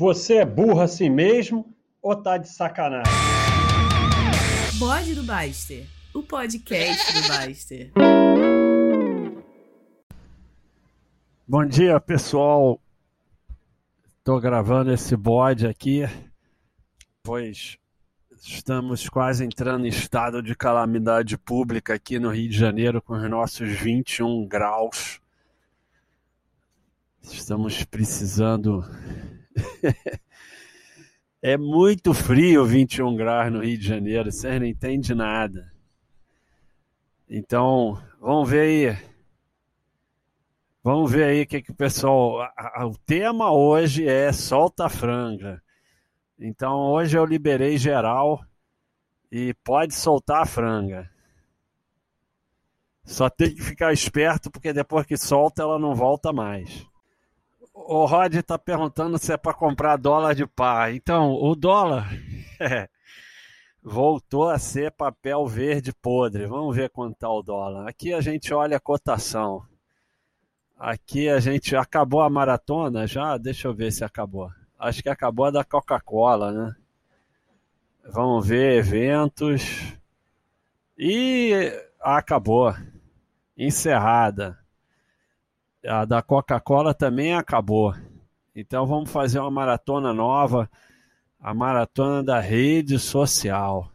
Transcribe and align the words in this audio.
Você 0.00 0.36
é 0.36 0.46
burro 0.46 0.80
assim 0.80 1.10
mesmo 1.10 1.76
ou 2.00 2.16
tá 2.16 2.38
de 2.38 2.48
sacanagem? 2.48 3.12
Bode 4.78 5.14
do 5.14 5.22
Baster, 5.22 5.86
o 6.14 6.22
podcast 6.22 7.12
do 7.12 7.28
Baster. 7.28 7.92
Bom 11.46 11.66
dia, 11.66 12.00
pessoal. 12.00 12.80
Estou 14.16 14.40
gravando 14.40 14.90
esse 14.90 15.14
bode 15.14 15.66
aqui, 15.66 16.08
pois 17.22 17.76
estamos 18.42 19.06
quase 19.06 19.44
entrando 19.44 19.84
em 19.84 19.90
estado 19.90 20.42
de 20.42 20.56
calamidade 20.56 21.36
pública 21.36 21.92
aqui 21.92 22.18
no 22.18 22.30
Rio 22.30 22.48
de 22.48 22.56
Janeiro 22.56 23.02
com 23.02 23.12
os 23.12 23.28
nossos 23.28 23.68
21 23.68 24.48
graus. 24.48 25.20
Estamos 27.22 27.84
precisando 27.84 28.82
é 31.42 31.56
muito 31.56 32.12
frio 32.12 32.64
21 32.64 33.16
graus 33.16 33.52
no 33.52 33.60
Rio 33.60 33.78
de 33.78 33.86
Janeiro, 33.86 34.30
vocês 34.30 34.60
não 34.60 34.66
entendem 34.66 35.16
nada. 35.16 35.72
Então, 37.28 38.02
vamos 38.20 38.50
ver 38.50 38.60
aí. 38.60 39.10
Vamos 40.82 41.10
ver 41.12 41.24
aí 41.24 41.42
o 41.42 41.46
que, 41.46 41.62
que 41.62 41.70
o 41.70 41.74
pessoal. 41.74 42.40
O 42.86 42.98
tema 43.06 43.52
hoje 43.52 44.08
é 44.08 44.32
solta 44.32 44.86
a 44.86 44.88
franga. 44.88 45.62
Então, 46.38 46.90
hoje 46.90 47.16
eu 47.16 47.24
liberei 47.24 47.76
geral 47.78 48.44
e 49.30 49.54
pode 49.62 49.94
soltar 49.94 50.42
a 50.42 50.46
franga. 50.46 51.10
Só 53.04 53.30
tem 53.30 53.54
que 53.54 53.62
ficar 53.62 53.92
esperto 53.92 54.50
porque 54.50 54.72
depois 54.72 55.06
que 55.06 55.16
solta 55.16 55.62
ela 55.62 55.78
não 55.78 55.94
volta 55.94 56.32
mais 56.32 56.89
o 57.72 58.04
Rod 58.04 58.34
está 58.34 58.58
perguntando 58.58 59.18
se 59.18 59.32
é 59.32 59.36
para 59.36 59.54
comprar 59.54 59.96
dólar 59.96 60.34
de 60.34 60.46
par. 60.46 60.94
Então, 60.94 61.32
o 61.32 61.54
dólar 61.54 62.08
é, 62.60 62.88
voltou 63.82 64.48
a 64.48 64.58
ser 64.58 64.92
papel 64.92 65.46
verde 65.46 65.92
podre. 65.92 66.46
Vamos 66.46 66.76
ver 66.76 66.90
quanto 66.90 67.14
está 67.14 67.28
o 67.28 67.42
dólar. 67.42 67.88
Aqui 67.88 68.12
a 68.12 68.20
gente 68.20 68.52
olha 68.52 68.76
a 68.76 68.80
cotação. 68.80 69.64
Aqui 70.78 71.28
a 71.28 71.40
gente 71.40 71.76
acabou 71.76 72.22
a 72.22 72.30
maratona 72.30 73.06
já? 73.06 73.36
Deixa 73.36 73.68
eu 73.68 73.74
ver 73.74 73.92
se 73.92 74.04
acabou. 74.04 74.50
Acho 74.78 75.02
que 75.02 75.08
acabou 75.08 75.46
a 75.46 75.50
da 75.50 75.64
Coca-Cola, 75.64 76.52
né? 76.52 76.74
Vamos 78.04 78.46
ver 78.46 78.78
eventos. 78.78 79.62
E 80.96 81.72
acabou. 82.00 82.74
Encerrada 83.56 84.59
a 85.86 86.04
da 86.04 86.20
Coca-Cola 86.22 86.92
também 86.94 87.34
acabou. 87.34 87.94
Então 88.54 88.86
vamos 88.86 89.10
fazer 89.10 89.38
uma 89.38 89.50
maratona 89.50 90.12
nova, 90.12 90.70
a 91.38 91.54
maratona 91.54 92.22
da 92.22 92.38
rede 92.40 92.98
social. 92.98 93.90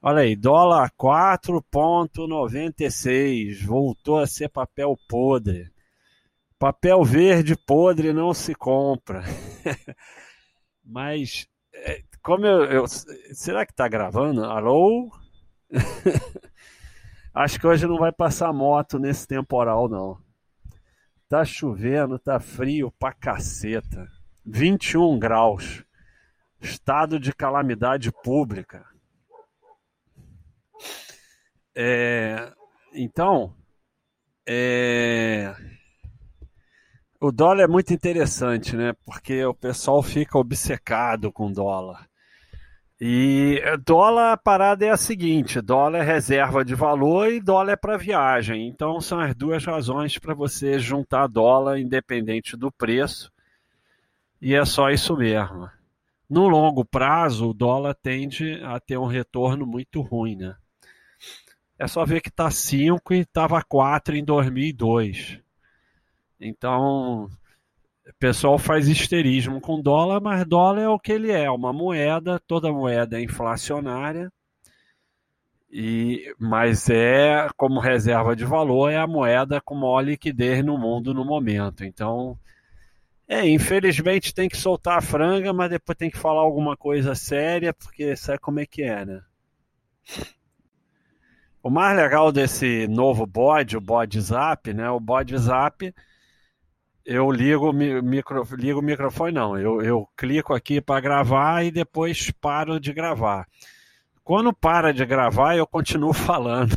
Olha 0.00 0.22
aí, 0.22 0.34
dólar 0.34 0.90
4,96, 0.98 3.62
voltou 3.64 4.18
a 4.18 4.26
ser 4.26 4.48
papel 4.48 4.98
podre. 5.08 5.70
Papel 6.58 7.04
verde 7.04 7.54
podre 7.56 8.12
não 8.12 8.34
se 8.34 8.54
compra. 8.54 9.22
Mas, 10.84 11.46
é, 11.72 12.02
como 12.22 12.46
eu, 12.46 12.64
eu 12.64 12.88
será 12.88 13.64
que 13.64 13.72
está 13.72 13.86
gravando? 13.86 14.44
Alô? 14.44 15.08
Acho 17.34 17.60
que 17.60 17.66
hoje 17.66 17.86
não 17.86 17.98
vai 17.98 18.12
passar 18.12 18.52
moto 18.52 18.98
nesse 18.98 19.26
temporal, 19.26 19.88
não. 19.88 20.18
Tá 21.32 21.46
chovendo, 21.46 22.18
tá 22.18 22.38
frio 22.38 22.92
pra 22.98 23.10
caceta. 23.10 24.06
21 24.44 25.18
graus. 25.18 25.82
Estado 26.60 27.18
de 27.18 27.32
calamidade 27.32 28.12
pública. 28.22 28.84
É, 31.74 32.52
então, 32.92 33.56
é, 34.46 35.56
o 37.18 37.32
dólar 37.32 37.62
é 37.62 37.66
muito 37.66 37.94
interessante, 37.94 38.76
né? 38.76 38.92
Porque 39.02 39.42
o 39.42 39.54
pessoal 39.54 40.02
fica 40.02 40.36
obcecado 40.36 41.32
com 41.32 41.50
dólar. 41.50 42.06
E 43.04 43.60
dólar, 43.84 44.30
a 44.30 44.36
parada 44.36 44.86
é 44.86 44.90
a 44.90 44.96
seguinte: 44.96 45.60
dólar 45.60 45.98
é 45.98 46.02
reserva 46.04 46.64
de 46.64 46.72
valor 46.72 47.32
e 47.32 47.40
dólar 47.40 47.72
é 47.72 47.76
para 47.76 47.98
viagem. 47.98 48.68
Então 48.68 49.00
são 49.00 49.18
as 49.18 49.34
duas 49.34 49.64
razões 49.64 50.16
para 50.18 50.34
você 50.34 50.78
juntar 50.78 51.26
dólar 51.26 51.80
independente 51.80 52.56
do 52.56 52.70
preço. 52.70 53.32
E 54.40 54.54
é 54.54 54.64
só 54.64 54.88
isso 54.88 55.16
mesmo. 55.16 55.68
No 56.30 56.46
longo 56.46 56.84
prazo, 56.84 57.50
o 57.50 57.52
dólar 57.52 57.96
tende 57.96 58.62
a 58.62 58.78
ter 58.78 58.98
um 58.98 59.06
retorno 59.06 59.66
muito 59.66 60.00
ruim, 60.00 60.36
né? 60.36 60.54
É 61.76 61.88
só 61.88 62.04
ver 62.04 62.20
que 62.20 62.28
está 62.28 62.52
5 62.52 63.14
e 63.14 63.18
estava 63.22 63.60
4 63.64 64.14
em 64.14 64.24
2002. 64.24 65.40
Então, 66.40 67.28
o 68.08 68.14
pessoal 68.18 68.58
faz 68.58 68.88
histerismo 68.88 69.60
com 69.60 69.80
dólar, 69.80 70.20
mas 70.20 70.44
dólar 70.44 70.82
é 70.82 70.88
o 70.88 70.98
que 70.98 71.12
ele 71.12 71.30
é, 71.30 71.50
uma 71.50 71.72
moeda, 71.72 72.40
toda 72.46 72.72
moeda 72.72 73.18
é 73.18 73.22
inflacionária, 73.22 74.30
e, 75.70 76.34
mas 76.38 76.90
é 76.90 77.48
como 77.56 77.80
reserva 77.80 78.36
de 78.36 78.44
valor, 78.44 78.90
é 78.90 78.98
a 78.98 79.06
moeda 79.06 79.60
com 79.60 79.74
maior 79.74 80.02
liquidez 80.02 80.62
no 80.64 80.76
mundo 80.76 81.14
no 81.14 81.24
momento. 81.24 81.84
Então, 81.84 82.38
é, 83.26 83.48
infelizmente 83.48 84.34
tem 84.34 84.48
que 84.48 84.56
soltar 84.56 84.98
a 84.98 85.02
franga, 85.02 85.52
mas 85.52 85.70
depois 85.70 85.96
tem 85.96 86.10
que 86.10 86.18
falar 86.18 86.42
alguma 86.42 86.76
coisa 86.76 87.14
séria, 87.14 87.72
porque 87.72 88.14
sabe 88.16 88.38
como 88.40 88.60
é 88.60 88.66
que 88.66 88.82
é, 88.82 89.04
né? 89.06 89.22
O 91.62 91.70
mais 91.70 91.96
legal 91.96 92.32
desse 92.32 92.86
novo 92.88 93.24
bode, 93.24 93.76
o 93.76 93.80
bode 93.80 94.20
zap, 94.20 94.74
né? 94.74 94.90
O 94.90 95.00
bode 95.00 95.38
zap 95.38 95.94
eu 97.04 97.30
ligo 97.30 97.70
o 97.70 97.72
micro, 97.72 98.46
ligo 98.52 98.82
microfone, 98.82 99.32
não. 99.32 99.58
Eu, 99.58 99.82
eu 99.82 100.08
clico 100.16 100.54
aqui 100.54 100.80
para 100.80 101.00
gravar 101.00 101.64
e 101.64 101.70
depois 101.70 102.30
paro 102.30 102.78
de 102.78 102.92
gravar. 102.92 103.46
Quando 104.22 104.52
para 104.52 104.92
de 104.92 105.04
gravar, 105.04 105.56
eu 105.56 105.66
continuo 105.66 106.12
falando. 106.14 106.76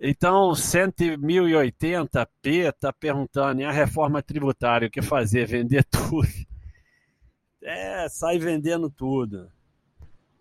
então, 0.00 0.52
1080p 0.52 2.68
está 2.68 2.92
perguntando, 2.92 3.60
e 3.60 3.64
a 3.64 3.72
reforma 3.72 4.22
tributária, 4.22 4.88
o 4.88 4.90
que 4.90 5.02
fazer? 5.02 5.46
Vender 5.46 5.84
tudo. 5.90 6.28
É, 7.62 8.08
sai 8.08 8.38
vendendo 8.38 8.88
tudo. 8.88 9.50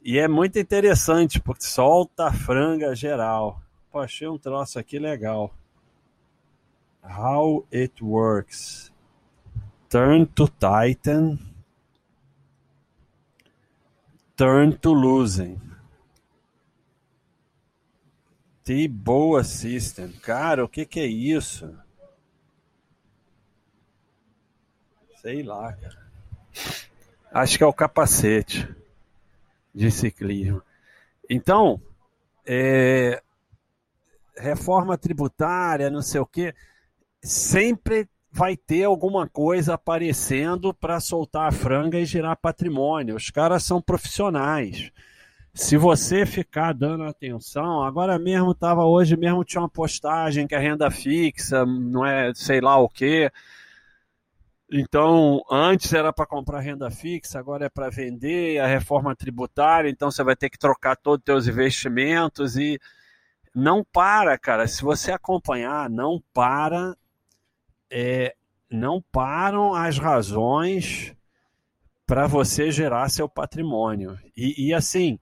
E 0.02 0.18
é 0.18 0.28
muito 0.28 0.58
interessante, 0.58 1.42
porque 1.42 1.66
solta 1.66 2.28
a 2.28 2.34
franga 2.34 2.96
geral. 2.96 3.62
Pô, 3.92 4.00
achei 4.00 4.28
um 4.28 4.38
troço 4.38 4.80
aqui 4.80 4.98
legal. 4.98 5.54
How 7.08 7.66
it 7.72 8.02
works. 8.02 8.92
Turn 9.90 10.28
to 10.36 10.48
Titan. 10.60 11.40
Turn 14.36 14.78
to 14.78 14.92
losing. 14.92 15.62
T-Boa 18.64 19.44
System. 19.46 20.12
Cara, 20.22 20.66
o 20.66 20.68
que, 20.68 20.86
que 20.86 21.00
é 21.00 21.06
isso? 21.06 21.74
Sei 25.22 25.42
lá, 25.42 25.72
cara. 25.74 26.08
Acho 27.32 27.58
que 27.58 27.64
é 27.64 27.68
o 27.68 27.74
capacete 27.74 28.68
de 29.74 29.90
ciclismo. 29.90 30.62
Então, 31.30 31.82
é, 32.46 33.22
reforma 34.38 34.98
tributária, 34.98 35.90
não 35.90 36.02
sei 36.02 36.20
o 36.20 36.26
quê 36.26 36.54
sempre 37.22 38.10
vai 38.32 38.56
ter 38.56 38.84
alguma 38.84 39.28
coisa 39.28 39.74
aparecendo 39.74 40.74
para 40.74 41.00
soltar 41.00 41.48
a 41.48 41.52
franga 41.52 41.98
e 41.98 42.06
gerar 42.06 42.36
patrimônio. 42.36 43.16
Os 43.16 43.30
caras 43.30 43.64
são 43.64 43.82
profissionais. 43.82 44.92
Se 45.54 45.76
você 45.76 46.24
ficar 46.24 46.72
dando 46.74 47.04
atenção, 47.04 47.82
agora 47.84 48.20
mesmo 48.20 48.52
estava 48.52 48.86
hoje 48.86 49.18
mesmo 49.18 49.44
tinha 49.44 49.62
uma 49.62 49.70
postagem 49.70 50.46
que 50.46 50.54
é 50.54 50.60
renda 50.60 50.92
fixa, 50.92 51.66
não 51.66 52.06
é 52.06 52.32
sei 52.36 52.62
lá 52.62 52.78
o 52.78 52.88
quê. 52.88 53.32
Então, 54.72 55.42
antes 55.50 55.92
era 55.94 56.14
para 56.14 56.28
comprar 56.28 56.60
renda 56.60 56.92
fixa, 56.92 57.40
agora 57.40 57.66
é 57.66 57.70
para 57.70 57.90
vender, 57.90 58.60
a 58.60 58.68
reforma 58.68 59.16
tributária, 59.16 59.90
então 59.90 60.12
você 60.12 60.24
vai 60.24 60.36
ter 60.36 60.50
que 60.50 60.60
trocar 60.60 60.96
todos 60.96 61.22
os 61.22 61.26
seus 61.26 61.48
investimentos 61.48 62.56
e 62.58 62.80
não 63.56 63.84
para, 63.84 64.38
cara. 64.38 64.68
Se 64.68 64.84
você 64.84 65.12
acompanhar, 65.12 65.90
não 65.90 66.22
para 66.34 66.96
é, 67.92 68.36
não 68.70 69.02
param 69.12 69.74
as 69.74 69.98
razões 69.98 71.16
para 72.06 72.28
você 72.28 72.72
gerar 72.72 73.10
seu 73.10 73.28
patrimônio. 73.28 74.18
E, 74.36 74.68
e, 74.68 74.74
assim, 74.74 75.20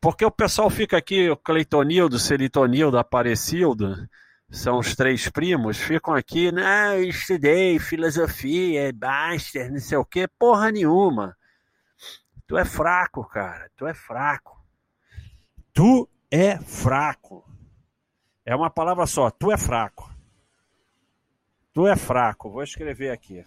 porque 0.00 0.24
o 0.24 0.30
pessoal 0.30 0.68
fica 0.68 0.96
aqui, 0.96 1.28
o 1.30 1.36
Cleitonildo, 1.36 2.18
Seritonildo, 2.18 2.98
Aparecildo, 2.98 4.08
são 4.50 4.78
os 4.78 4.94
três 4.94 5.28
primos, 5.28 5.78
ficam 5.78 6.14
aqui, 6.14 6.52
né? 6.52 6.98
Eu 6.98 7.08
estudei 7.08 7.78
filosofia, 7.78 8.92
Baster, 8.92 9.70
não 9.70 9.80
sei 9.80 9.98
o 9.98 10.04
quê, 10.04 10.28
porra 10.38 10.70
nenhuma. 10.70 11.36
Tu 12.46 12.56
é 12.56 12.64
fraco, 12.64 13.24
cara. 13.24 13.68
Tu 13.76 13.86
é 13.86 13.94
fraco. 13.94 14.56
Tu 15.72 16.08
é 16.30 16.58
fraco. 16.58 17.44
É 18.44 18.54
uma 18.54 18.70
palavra 18.70 19.06
só. 19.06 19.30
Tu 19.30 19.50
é 19.50 19.58
fraco. 19.58 20.05
Tu 21.76 21.86
é 21.86 21.94
fraco. 21.94 22.48
Vou 22.48 22.62
escrever 22.62 23.10
aqui. 23.10 23.44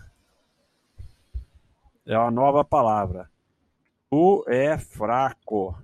É 2.06 2.16
uma 2.16 2.30
nova 2.30 2.64
palavra. 2.64 3.28
Tu 4.08 4.46
é 4.48 4.78
fraco. 4.78 5.76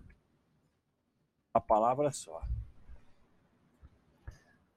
A 1.52 1.60
palavra 1.60 2.12
só. 2.12 2.40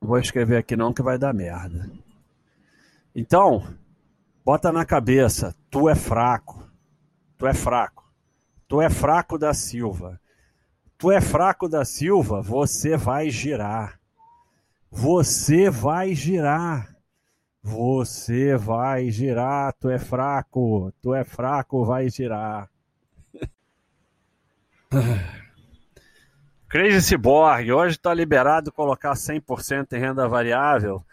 Vou 0.00 0.18
escrever 0.18 0.56
aqui 0.56 0.76
não 0.76 0.94
que 0.94 1.02
vai 1.02 1.18
dar 1.18 1.34
merda. 1.34 1.90
Então, 3.14 3.62
bota 4.42 4.72
na 4.72 4.86
cabeça, 4.86 5.54
tu 5.70 5.90
é 5.90 5.94
fraco. 5.94 6.66
Tu 7.36 7.46
é 7.46 7.52
fraco. 7.52 8.10
Tu 8.66 8.80
é 8.80 8.88
fraco 8.88 9.36
da 9.36 9.52
Silva. 9.52 10.18
Tu 10.96 11.12
é 11.12 11.20
fraco 11.20 11.68
da 11.68 11.84
Silva, 11.84 12.40
você 12.40 12.96
vai 12.96 13.28
girar. 13.28 14.00
Você 14.90 15.68
vai 15.68 16.14
girar. 16.14 16.97
Você 17.68 18.56
vai 18.56 19.10
girar, 19.10 19.74
tu 19.74 19.90
é 19.90 19.98
fraco. 19.98 20.90
Tu 21.02 21.14
é 21.14 21.22
fraco, 21.22 21.84
vai 21.84 22.08
girar. 22.08 22.70
Crazy 26.66 27.02
Cyborg, 27.02 27.70
hoje 27.70 27.96
está 27.96 28.14
liberado 28.14 28.72
colocar 28.72 29.12
100% 29.12 29.92
em 29.92 29.98
renda 29.98 30.26
variável. 30.26 31.04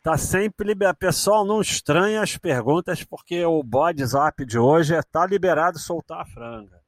Tá 0.00 0.16
sempre 0.16 0.68
liberado. 0.68 0.98
Pessoal, 0.98 1.44
não 1.44 1.60
estranha 1.60 2.22
as 2.22 2.36
perguntas, 2.36 3.02
porque 3.02 3.44
o 3.44 3.60
bode 3.64 4.06
zap 4.06 4.46
de 4.46 4.56
hoje 4.56 4.94
é 4.94 5.02
tá 5.02 5.26
liberado 5.26 5.80
soltar 5.80 6.20
a 6.20 6.26
franga. 6.26 6.80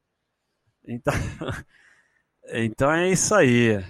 Então, 0.86 1.14
então 2.54 2.92
é 2.92 3.08
isso 3.10 3.34
aí. 3.34 3.84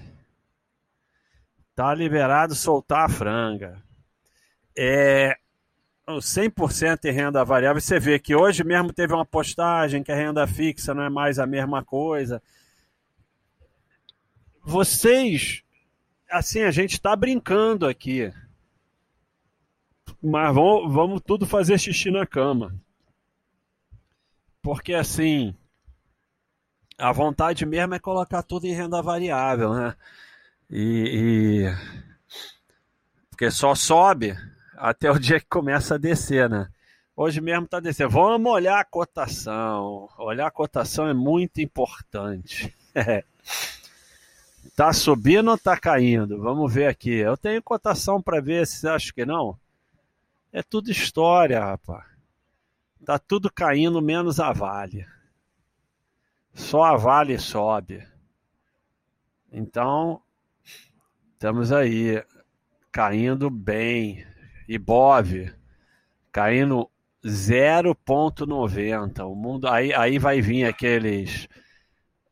Tá 1.74 1.94
liberado 1.94 2.54
soltar 2.54 3.04
a 3.04 3.08
franga. 3.08 3.89
É, 4.82 5.36
100% 6.08 7.04
em 7.04 7.12
renda 7.12 7.44
variável. 7.44 7.80
Você 7.80 8.00
vê 8.00 8.18
que 8.18 8.34
hoje 8.34 8.64
mesmo 8.64 8.92
teve 8.92 9.12
uma 9.12 9.26
postagem 9.26 10.02
que 10.02 10.10
a 10.10 10.16
renda 10.16 10.46
fixa 10.46 10.94
não 10.94 11.02
é 11.02 11.10
mais 11.10 11.38
a 11.38 11.46
mesma 11.46 11.84
coisa 11.84 12.42
vocês, 14.62 15.62
assim, 16.30 16.62
a 16.62 16.70
gente 16.70 16.92
está 16.92 17.14
brincando 17.16 17.86
aqui. 17.86 18.32
Mas 20.22 20.54
vamos, 20.54 20.92
vamos 20.92 21.22
tudo 21.22 21.46
fazer 21.46 21.78
xixi 21.78 22.10
na 22.10 22.26
cama. 22.26 22.74
Porque 24.62 24.92
assim, 24.92 25.56
a 26.98 27.10
vontade 27.12 27.64
mesmo 27.64 27.94
é 27.94 27.98
colocar 27.98 28.42
tudo 28.42 28.66
em 28.66 28.74
renda 28.74 29.00
variável, 29.00 29.72
né? 29.72 29.96
E, 30.68 31.64
e, 31.66 31.74
porque 33.30 33.50
só 33.50 33.74
sobe 33.74 34.36
até 34.80 35.10
o 35.10 35.18
dia 35.18 35.38
que 35.38 35.46
começa 35.46 35.94
a 35.94 35.98
descer, 35.98 36.48
né? 36.48 36.68
Hoje 37.14 37.40
mesmo 37.40 37.66
está 37.66 37.78
descendo. 37.80 38.10
Vamos 38.10 38.50
olhar 38.50 38.80
a 38.80 38.84
cotação. 38.84 40.08
Olhar 40.18 40.46
a 40.46 40.50
cotação 40.50 41.06
é 41.06 41.14
muito 41.14 41.60
importante. 41.60 42.74
Tá 44.76 44.92
subindo 44.92 45.50
ou 45.50 45.58
tá 45.58 45.76
caindo? 45.76 46.40
Vamos 46.40 46.72
ver 46.72 46.86
aqui. 46.86 47.10
Eu 47.10 47.36
tenho 47.36 47.62
cotação 47.62 48.20
para 48.20 48.40
ver 48.40 48.66
se 48.66 48.86
acha 48.88 49.12
que 49.12 49.26
não. 49.26 49.58
É 50.52 50.62
tudo 50.62 50.90
história, 50.90 51.60
rapaz. 51.60 52.04
Tá 53.04 53.18
tudo 53.18 53.50
caindo 53.52 54.00
menos 54.00 54.38
a 54.40 54.52
Vale. 54.52 55.06
Só 56.54 56.82
a 56.84 56.96
Vale 56.96 57.38
sobe. 57.38 58.06
Então, 59.52 60.22
estamos 61.32 61.72
aí 61.72 62.22
caindo 62.92 63.50
bem. 63.50 64.26
Ibov 64.72 65.52
caindo 66.32 66.88
0,90. 67.24 69.26
O 69.26 69.34
mundo 69.34 69.68
aí, 69.68 69.92
aí 69.92 70.18
vai 70.18 70.40
vir 70.40 70.64
aqueles 70.64 71.48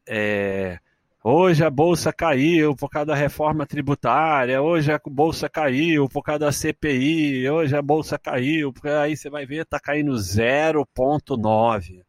é, 0.06 0.78
Hoje 1.22 1.64
a 1.64 1.68
bolsa 1.68 2.12
caiu 2.12 2.76
por 2.76 2.88
causa 2.88 3.06
da 3.06 3.14
reforma 3.14 3.66
tributária, 3.66 4.62
hoje 4.62 4.92
a 4.92 5.00
bolsa 5.04 5.48
caiu 5.48 6.08
por 6.08 6.22
causa 6.22 6.38
da 6.38 6.52
CPI, 6.52 7.50
hoje 7.50 7.76
a 7.76 7.82
bolsa 7.82 8.16
caiu, 8.18 8.72
porque 8.72 8.88
aí 8.88 9.16
você 9.16 9.28
vai 9.28 9.44
ver, 9.44 9.62
está 9.62 9.80
caindo 9.80 10.12
0,9. 10.12 12.02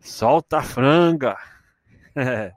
Solta 0.00 0.58
a 0.58 0.62
franga. 0.62 1.36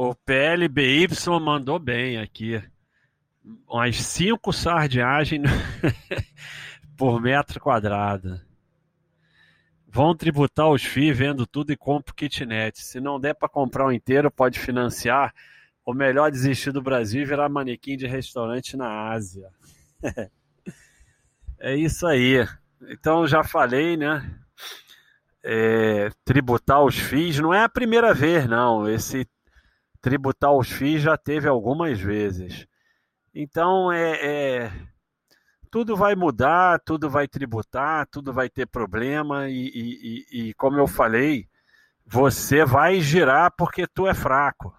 O 0.00 0.14
PLBY 0.14 1.08
mandou 1.40 1.76
bem 1.76 2.18
aqui. 2.18 2.62
Umas 3.68 3.96
5 3.96 4.52
sardinhagens 4.52 5.48
por 6.96 7.20
metro 7.20 7.60
quadrado. 7.60 8.40
Vão 9.86 10.14
tributar 10.14 10.68
os 10.68 10.84
FII 10.84 11.12
vendo 11.12 11.46
tudo 11.46 11.72
e 11.72 11.76
compra 11.76 12.12
o 12.12 12.14
kitnet. 12.14 12.78
Se 12.78 13.00
não 13.00 13.18
der 13.18 13.34
para 13.34 13.48
comprar 13.48 13.86
o 13.86 13.88
um 13.88 13.92
inteiro, 13.92 14.30
pode 14.30 14.58
financiar. 14.58 15.34
Ou 15.84 15.94
melhor, 15.94 16.30
desistir 16.30 16.70
do 16.70 16.82
Brasil 16.82 17.22
e 17.22 17.24
virar 17.24 17.48
manequim 17.48 17.96
de 17.96 18.06
restaurante 18.06 18.76
na 18.76 19.10
Ásia. 19.10 19.48
é 21.58 21.74
isso 21.74 22.06
aí. 22.06 22.46
Então, 22.90 23.26
já 23.26 23.42
falei, 23.42 23.96
né? 23.96 24.38
É, 25.42 26.10
tributar 26.24 26.84
os 26.84 26.98
FIIs 26.98 27.38
não 27.38 27.54
é 27.54 27.62
a 27.62 27.68
primeira 27.68 28.12
vez, 28.12 28.46
não. 28.46 28.86
Esse 28.86 29.26
tributar 30.02 30.52
os 30.52 30.70
FIIs 30.70 31.00
já 31.00 31.16
teve 31.16 31.48
algumas 31.48 31.98
vezes. 31.98 32.66
Então, 33.34 33.92
é, 33.92 34.12
é 34.12 34.72
tudo 35.70 35.96
vai 35.96 36.14
mudar, 36.14 36.80
tudo 36.80 37.10
vai 37.10 37.28
tributar, 37.28 38.06
tudo 38.06 38.32
vai 38.32 38.48
ter 38.48 38.66
problema 38.66 39.48
e, 39.48 39.68
e, 40.32 40.48
e, 40.48 40.54
como 40.54 40.78
eu 40.78 40.86
falei, 40.86 41.46
você 42.06 42.64
vai 42.64 43.00
girar 43.00 43.52
porque 43.56 43.86
tu 43.86 44.06
é 44.06 44.14
fraco. 44.14 44.74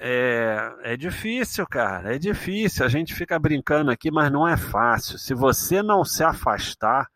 É, 0.00 0.72
é 0.82 0.96
difícil, 0.96 1.66
cara, 1.66 2.14
é 2.14 2.18
difícil. 2.18 2.84
A 2.84 2.88
gente 2.88 3.14
fica 3.14 3.38
brincando 3.38 3.90
aqui, 3.90 4.10
mas 4.10 4.30
não 4.30 4.46
é 4.46 4.56
fácil. 4.56 5.18
Se 5.18 5.34
você 5.34 5.82
não 5.82 6.04
se 6.04 6.22
afastar 6.22 7.08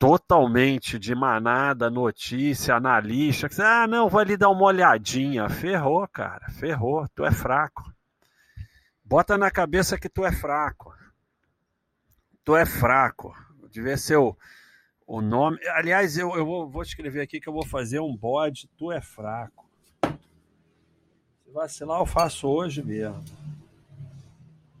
totalmente 0.00 0.98
de 0.98 1.14
manada, 1.14 1.90
notícia, 1.90 2.74
analista, 2.74 3.50
que 3.50 3.60
ah, 3.60 3.86
não, 3.86 4.08
vou 4.08 4.18
ali 4.18 4.34
dar 4.34 4.48
uma 4.48 4.64
olhadinha. 4.64 5.46
Ferrou, 5.50 6.08
cara, 6.08 6.48
ferrou, 6.52 7.06
tu 7.14 7.22
é 7.22 7.30
fraco. 7.30 7.92
Bota 9.04 9.36
na 9.36 9.50
cabeça 9.50 9.98
que 9.98 10.08
tu 10.08 10.24
é 10.24 10.32
fraco. 10.32 10.94
Tu 12.42 12.56
é 12.56 12.64
fraco. 12.64 13.36
Devia 13.70 13.98
ser 13.98 14.16
o, 14.16 14.34
o 15.06 15.20
nome. 15.20 15.58
Aliás, 15.68 16.16
eu, 16.16 16.34
eu 16.34 16.46
vou, 16.46 16.70
vou 16.70 16.82
escrever 16.82 17.20
aqui 17.20 17.38
que 17.38 17.48
eu 17.50 17.52
vou 17.52 17.66
fazer 17.66 18.00
um 18.00 18.16
bode. 18.16 18.70
Tu 18.78 18.90
é 18.90 19.02
fraco. 19.02 19.68
Se 21.44 21.52
vacilar, 21.52 22.00
eu 22.00 22.06
faço 22.06 22.48
hoje 22.48 22.82
mesmo. 22.82 23.22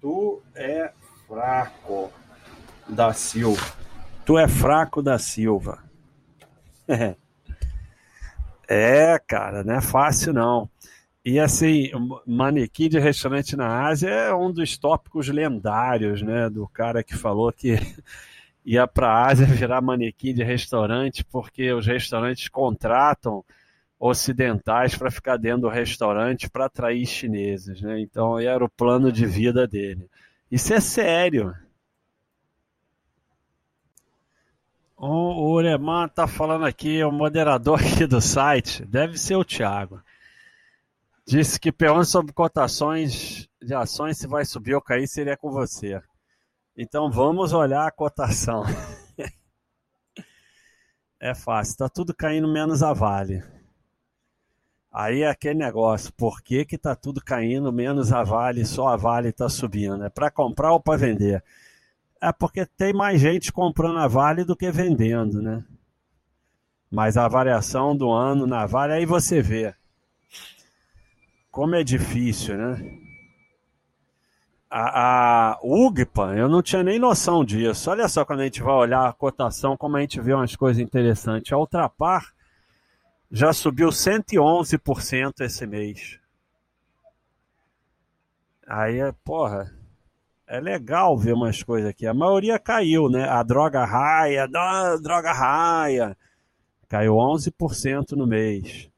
Tu 0.00 0.42
é 0.54 0.94
fraco 1.26 2.10
da 2.88 3.12
Silva. 3.12 3.79
Tu 4.24 4.38
é 4.38 4.46
fraco 4.48 5.02
da 5.02 5.18
Silva. 5.18 5.82
É, 8.72 9.18
cara, 9.26 9.64
não 9.64 9.74
é 9.74 9.80
fácil 9.80 10.32
não. 10.32 10.70
E 11.24 11.40
assim, 11.40 11.90
manequim 12.24 12.88
de 12.88 13.00
restaurante 13.00 13.56
na 13.56 13.88
Ásia 13.88 14.08
é 14.08 14.32
um 14.32 14.52
dos 14.52 14.78
tópicos 14.78 15.28
lendários, 15.28 16.22
né? 16.22 16.48
Do 16.48 16.68
cara 16.68 17.02
que 17.02 17.16
falou 17.16 17.52
que 17.52 17.74
ia 18.64 18.86
para 18.86 19.08
a 19.08 19.26
Ásia 19.26 19.44
virar 19.44 19.80
manequim 19.80 20.32
de 20.32 20.44
restaurante 20.44 21.24
porque 21.24 21.72
os 21.72 21.84
restaurantes 21.84 22.48
contratam 22.48 23.44
ocidentais 23.98 24.96
para 24.96 25.10
ficar 25.10 25.36
dentro 25.36 25.62
do 25.62 25.68
restaurante 25.68 26.48
para 26.48 26.66
atrair 26.66 27.04
chineses, 27.06 27.82
né? 27.82 28.00
Então 28.00 28.38
era 28.38 28.64
o 28.64 28.70
plano 28.70 29.10
de 29.10 29.26
vida 29.26 29.66
dele. 29.66 30.08
Isso 30.50 30.72
é 30.72 30.80
sério. 30.80 31.52
O 35.02 35.54
Ureman 35.54 36.08
tá 36.08 36.26
falando 36.26 36.66
aqui, 36.66 37.02
o 37.02 37.10
moderador 37.10 37.80
aqui 37.90 38.06
do 38.06 38.20
site, 38.20 38.84
deve 38.84 39.16
ser 39.16 39.34
o 39.34 39.42
Thiago. 39.42 39.98
Disse 41.26 41.58
que 41.58 41.72
pergunta 41.72 42.04
sobre 42.04 42.34
cotações 42.34 43.48
de 43.62 43.74
ações, 43.74 44.18
se 44.18 44.26
vai 44.26 44.44
subir 44.44 44.74
ou 44.74 44.82
cair, 44.82 45.08
seria 45.08 45.38
com 45.38 45.50
você. 45.50 45.98
Então 46.76 47.10
vamos 47.10 47.54
olhar 47.54 47.86
a 47.86 47.90
cotação. 47.90 48.62
é 51.18 51.34
fácil, 51.34 51.72
está 51.72 51.88
tudo 51.88 52.14
caindo 52.14 52.46
menos 52.46 52.82
a 52.82 52.92
Vale. 52.92 53.42
Aí 54.92 55.22
é 55.22 55.30
aquele 55.30 55.60
negócio, 55.60 56.12
por 56.12 56.42
que 56.42 56.66
que 56.66 56.76
tá 56.76 56.94
tudo 56.94 57.24
caindo, 57.24 57.72
menos 57.72 58.12
a 58.12 58.22
Vale, 58.22 58.66
só 58.66 58.88
a 58.88 58.96
Vale 58.96 59.32
tá 59.32 59.48
subindo? 59.48 60.04
É 60.04 60.10
para 60.10 60.30
comprar 60.30 60.72
ou 60.72 60.80
para 60.80 60.98
vender? 60.98 61.42
É 62.20 62.32
porque 62.32 62.66
tem 62.66 62.92
mais 62.92 63.20
gente 63.20 63.50
comprando 63.52 63.98
a 63.98 64.06
Vale 64.06 64.44
do 64.44 64.54
que 64.54 64.70
vendendo, 64.70 65.40
né? 65.40 65.64
Mas 66.90 67.16
a 67.16 67.26
variação 67.26 67.96
do 67.96 68.10
ano 68.10 68.46
na 68.46 68.66
Vale, 68.66 68.92
aí 68.92 69.06
você 69.06 69.40
vê 69.40 69.74
como 71.50 71.74
é 71.74 71.82
difícil, 71.82 72.56
né? 72.56 72.98
A, 74.70 75.52
a 75.52 75.58
UGPA, 75.64 76.36
eu 76.36 76.48
não 76.48 76.62
tinha 76.62 76.82
nem 76.82 76.98
noção 76.98 77.44
disso. 77.44 77.90
Olha 77.90 78.08
só 78.08 78.24
quando 78.24 78.40
a 78.40 78.44
gente 78.44 78.62
vai 78.62 78.74
olhar 78.74 79.08
a 79.08 79.12
cotação, 79.12 79.76
como 79.76 79.96
a 79.96 80.00
gente 80.00 80.20
vê 80.20 80.32
umas 80.32 80.54
coisas 80.54 80.80
interessantes. 80.80 81.52
A 81.52 81.58
Ultrapar 81.58 82.32
já 83.32 83.52
subiu 83.52 83.88
111% 83.88 85.40
esse 85.40 85.66
mês. 85.66 86.20
Aí, 88.66 89.00
porra, 89.24 89.74
é 90.50 90.58
legal 90.58 91.16
ver 91.16 91.32
umas 91.32 91.62
coisas 91.62 91.88
aqui. 91.88 92.04
A 92.08 92.12
maioria 92.12 92.58
caiu, 92.58 93.08
né? 93.08 93.22
A 93.28 93.40
droga 93.44 93.84
raia, 93.84 94.48
a 94.52 94.96
droga 94.96 95.32
raia, 95.32 96.16
caiu 96.88 97.14
11% 97.14 98.16
no 98.16 98.26
mês. 98.26 98.90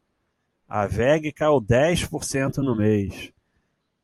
A 0.67 0.87
VEG 0.87 1.31
caiu 1.31 1.61
10% 1.61 2.57
no 2.57 2.75
mês. 2.75 3.31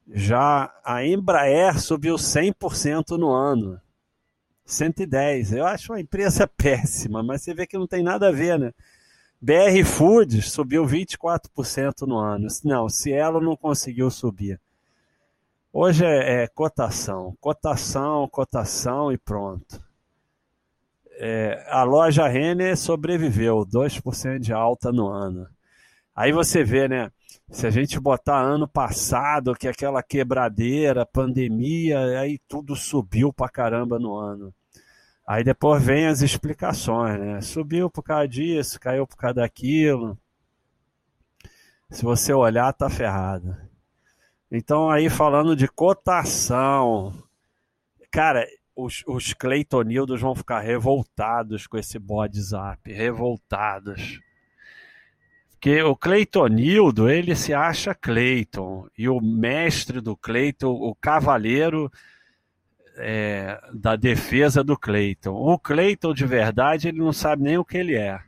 Já 0.07 0.71
a 0.85 1.03
Embraer 1.07 1.81
subiu 1.81 2.17
100% 2.17 3.17
no 3.17 3.31
ano. 3.31 3.81
110. 4.67 5.55
Eu 5.55 5.65
acho 5.65 5.95
uma 5.95 6.01
empresa 6.01 6.47
péssima, 6.55 7.23
mas 7.23 7.43
você 7.43 7.55
vê 7.55 7.67
que 7.67 7.79
não 7.79 7.87
tem 7.87 8.03
nada 8.03 8.29
a 8.29 8.33
ver, 8.33 8.59
né? 8.59 8.75
BR 9.41 9.87
Foods 9.87 10.53
subiu 10.53 10.85
24% 10.85 12.03
no 12.03 12.19
ano. 12.19 12.47
Não, 12.63 12.91
Cielo 12.91 13.41
não 13.41 13.57
conseguiu 13.57 14.11
subir. 14.11 14.61
Hoje 15.73 16.05
é, 16.05 16.45
é 16.45 16.49
cotação, 16.49 17.37
cotação, 17.41 18.27
cotação 18.29 19.13
e 19.13 19.19
pronto. 19.19 19.83
É, 21.21 21.67
a 21.69 21.83
loja 21.83 22.27
Renner 22.27 22.77
sobreviveu, 22.77 23.67
2% 23.67 24.39
de 24.39 24.53
alta 24.53 24.91
no 24.91 25.09
ano. 25.09 25.47
Aí 26.15 26.33
você 26.33 26.65
vê, 26.65 26.89
né? 26.89 27.11
Se 27.51 27.67
a 27.67 27.71
gente 27.71 28.01
botar 28.01 28.41
ano 28.41 28.67
passado, 28.69 29.55
que 29.55 29.69
aquela 29.69 30.03
quebradeira, 30.03 31.07
pandemia, 31.07 32.21
aí 32.21 32.39
tudo 32.49 32.75
subiu 32.75 33.33
pra 33.33 33.49
caramba 33.49 33.99
no 33.99 34.17
ano. 34.17 34.55
Aí 35.27 35.45
depois 35.45 35.83
vem 35.83 36.07
as 36.07 36.23
explicações, 36.23 37.19
né? 37.21 37.41
Subiu 37.43 37.91
por 37.91 38.03
causa 38.03 38.29
disso, 38.29 38.81
caiu 38.81 39.07
por 39.07 39.17
causa 39.17 39.35
daquilo. 39.37 40.19
Se 41.91 42.03
você 42.05 42.33
olhar, 42.33 42.73
tá 42.73 42.89
ferrado. 42.89 43.68
Então 44.51 44.89
aí 44.91 45.11
falando 45.11 45.55
de 45.55 45.69
cotação, 45.69 47.13
cara, 48.11 48.47
os, 48.75 49.03
os 49.07 49.35
Cleitonildos 49.35 50.21
vão 50.21 50.35
ficar 50.35 50.61
revoltados 50.61 51.67
com 51.67 51.77
esse 51.77 51.99
bode 51.99 52.41
zap, 52.41 52.91
revoltados. 52.93 54.21
Porque 55.51 55.83
o 55.83 55.97
Cleitonildo, 55.97 57.11
ele 57.11 57.35
se 57.35 57.53
acha 57.53 57.93
Cleiton. 57.93 58.87
E 58.97 59.09
o 59.09 59.21
mestre 59.21 60.01
do 60.01 60.17
Cleiton, 60.17 60.71
o 60.71 60.95
cavaleiro 60.95 61.91
é, 62.97 63.61
da 63.75 63.97
defesa 63.97 64.63
do 64.63 64.79
Cleiton. 64.79 65.33
O 65.33 65.59
Cleiton, 65.59 66.15
de 66.15 66.25
verdade, 66.25 66.89
ele 66.89 66.99
não 66.99 67.13
sabe 67.13 67.43
nem 67.43 67.59
o 67.59 67.65
que 67.65 67.77
ele 67.77 67.97
é. 67.97 68.21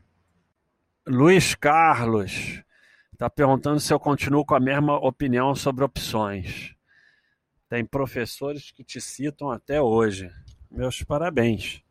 Luiz 1.06 1.54
Carlos 1.54 2.60
está 3.20 3.28
perguntando 3.28 3.78
se 3.78 3.92
eu 3.92 4.00
continuo 4.00 4.46
com 4.46 4.54
a 4.54 4.60
mesma 4.60 4.96
opinião 4.96 5.54
sobre 5.54 5.84
opções. 5.84 6.74
Tem 7.68 7.84
professores 7.84 8.70
que 8.70 8.82
te 8.82 8.98
citam 8.98 9.50
até 9.50 9.78
hoje. 9.78 10.32
Meus 10.70 11.02
parabéns. 11.02 11.82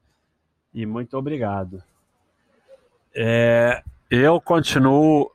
E 0.73 0.87
muito 0.87 1.15
obrigado. 1.15 1.83
É, 3.15 3.83
eu 4.09 4.41
continuo 4.41 5.31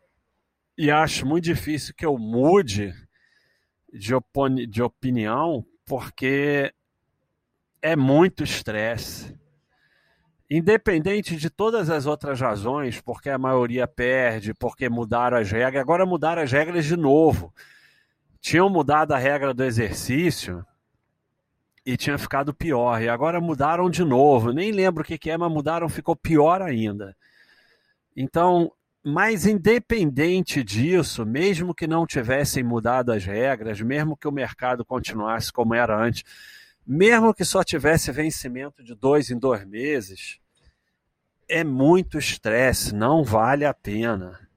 e 0.77 0.91
acho 0.91 1.25
muito 1.25 1.45
difícil 1.45 1.95
que 1.95 2.05
eu 2.05 2.19
mude 2.19 2.93
de, 3.93 4.17
opini 4.17 4.67
de 4.67 4.83
opinião, 4.83 5.65
porque 5.87 6.75
é 7.81 7.95
muito 7.95 8.43
estresse. 8.43 9.34
Independente 10.57 11.35
de 11.35 11.51
todas 11.51 11.91
as 11.91 12.07
outras 12.07 12.41
razões, 12.41 13.01
porque 13.01 13.29
a 13.29 13.37
maioria 13.37 13.89
perde, 13.89 14.55
porque 14.55 14.89
mudaram 14.89 15.37
as 15.37 15.51
regras, 15.51 15.83
agora 15.83 16.07
mudaram 16.07 16.43
as 16.43 16.53
regras 16.53 16.85
de 16.85 16.97
novo. 16.97 17.53
Tinham 18.41 18.71
mudado 18.71 19.11
a 19.11 19.19
regra 19.19 19.53
do 19.53 19.65
exercício 19.65 20.65
e 21.85 21.97
tinha 21.97 22.17
ficado 22.17 22.55
pior, 22.55 23.03
e 23.03 23.09
agora 23.09 23.41
mudaram 23.41 23.91
de 23.91 24.05
novo. 24.05 24.53
Nem 24.53 24.71
lembro 24.71 25.03
o 25.03 25.05
que, 25.05 25.19
que 25.19 25.29
é, 25.29 25.37
mas 25.37 25.51
mudaram, 25.51 25.89
ficou 25.89 26.15
pior 26.15 26.63
ainda. 26.63 27.17
Então, 28.17 28.71
mas 29.03 29.47
independente 29.47 30.63
disso, 30.63 31.27
mesmo 31.27 31.75
que 31.75 31.89
não 31.89 32.07
tivessem 32.07 32.63
mudado 32.63 33.11
as 33.11 33.25
regras, 33.25 33.81
mesmo 33.81 34.17
que 34.17 34.29
o 34.29 34.33
mercado 34.33 34.85
continuasse 34.85 35.53
como 35.53 35.75
era 35.75 36.01
antes, 36.01 36.23
mesmo 36.87 37.35
que 37.35 37.45
só 37.45 37.65
tivesse 37.65 38.13
vencimento 38.13 38.85
de 38.85 38.95
dois 38.95 39.33
em 39.33 39.37
dois 39.37 39.67
meses, 39.67 40.44
é 41.49 41.65
muito 41.65 42.19
estresse, 42.19 42.95
não 42.95 43.25
vale 43.25 43.65
a 43.65 43.75
pena. 43.75 44.49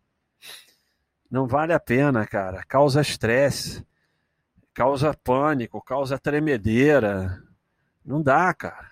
Não 1.29 1.47
vale 1.47 1.73
a 1.73 1.79
pena, 1.79 2.25
cara. 2.25 2.63
Causa 2.63 3.01
estresse, 3.01 3.85
causa 4.73 5.13
pânico, 5.13 5.81
causa 5.81 6.17
tremedeira. 6.17 7.43
Não 8.05 8.21
dá, 8.21 8.53
cara. 8.53 8.89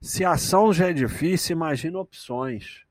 Se 0.00 0.24
a 0.24 0.32
ação 0.32 0.72
já 0.72 0.88
é 0.88 0.92
difícil, 0.92 1.56
imagina 1.56 1.98
opções. 1.98 2.84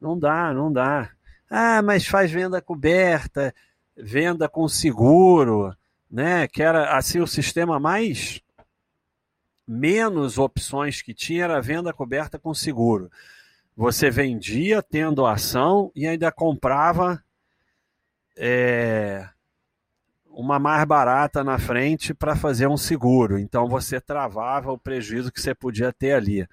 Não 0.00 0.18
dá, 0.18 0.52
não 0.54 0.72
dá. 0.72 1.10
Ah, 1.48 1.82
mas 1.82 2.06
faz 2.06 2.30
venda 2.30 2.62
coberta, 2.62 3.54
venda 3.96 4.48
com 4.48 4.66
seguro, 4.68 5.76
né? 6.10 6.48
Que 6.48 6.62
era 6.62 6.96
assim 6.96 7.20
o 7.20 7.26
sistema 7.26 7.78
mais 7.78 8.40
menos 9.66 10.38
opções 10.38 11.00
que 11.00 11.14
tinha 11.14 11.44
era 11.44 11.60
venda 11.60 11.92
coberta 11.92 12.38
com 12.38 12.52
seguro. 12.52 13.10
Você 13.76 14.10
vendia 14.10 14.82
tendo 14.82 15.26
ação 15.26 15.90
e 15.94 16.06
ainda 16.06 16.30
comprava 16.30 17.22
é, 18.36 19.28
uma 20.26 20.58
mais 20.58 20.84
barata 20.84 21.42
na 21.42 21.58
frente 21.58 22.12
para 22.12 22.36
fazer 22.36 22.66
um 22.66 22.76
seguro. 22.76 23.38
Então 23.38 23.68
você 23.68 24.00
travava 24.00 24.72
o 24.72 24.78
prejuízo 24.78 25.32
que 25.32 25.40
você 25.40 25.54
podia 25.54 25.92
ter 25.92 26.12
ali 26.12 26.46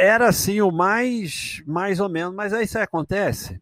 era 0.00 0.28
assim 0.28 0.62
o 0.62 0.70
mais, 0.70 1.62
mais 1.66 2.00
ou 2.00 2.08
menos, 2.08 2.34
mas 2.34 2.54
aí 2.54 2.64
isso 2.64 2.78
acontece. 2.78 3.60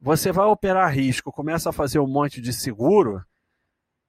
Você 0.00 0.30
vai 0.30 0.46
operar 0.46 0.92
risco, 0.92 1.32
começa 1.32 1.70
a 1.70 1.72
fazer 1.72 1.98
um 1.98 2.06
monte 2.06 2.40
de 2.40 2.52
seguro, 2.52 3.24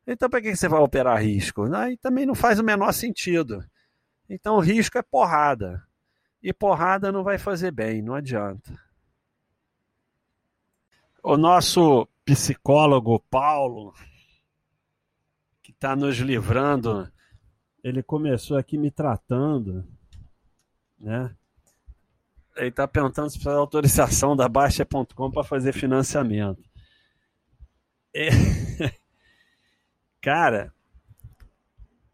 então 0.05 0.29
para 0.29 0.41
que 0.41 0.55
você 0.55 0.67
vai 0.67 0.79
operar 0.79 1.21
risco? 1.21 1.63
Aí 1.73 1.97
também 1.97 2.25
não 2.25 2.35
faz 2.35 2.59
o 2.59 2.63
menor 2.63 2.91
sentido. 2.93 3.63
Então 4.29 4.59
risco 4.59 4.97
é 4.97 5.01
porrada. 5.01 5.83
E 6.43 6.51
porrada 6.51 7.09
não 7.09 7.23
vai 7.23 7.37
fazer 7.37 7.71
bem, 7.71 8.01
não 8.01 8.13
adianta. 8.13 8.77
O 11.23 11.37
nosso 11.37 12.05
psicólogo 12.25 13.17
Paulo, 13.29 13.93
que 15.61 15.71
está 15.71 15.95
nos 15.95 16.17
livrando, 16.17 17.09
ele 17.81 18.03
começou 18.03 18.57
aqui 18.57 18.77
me 18.77 18.91
tratando, 18.91 19.87
né? 20.99 21.33
Ele 22.57 22.67
está 22.67 22.87
perguntando 22.87 23.29
se 23.29 23.37
precisa 23.37 23.55
de 23.55 23.61
autorização 23.61 24.35
da 24.35 24.49
Baixa.com 24.49 25.31
para 25.31 25.43
fazer 25.45 25.71
financiamento. 25.71 26.61
É... 28.13 28.27
Cara, 30.21 30.73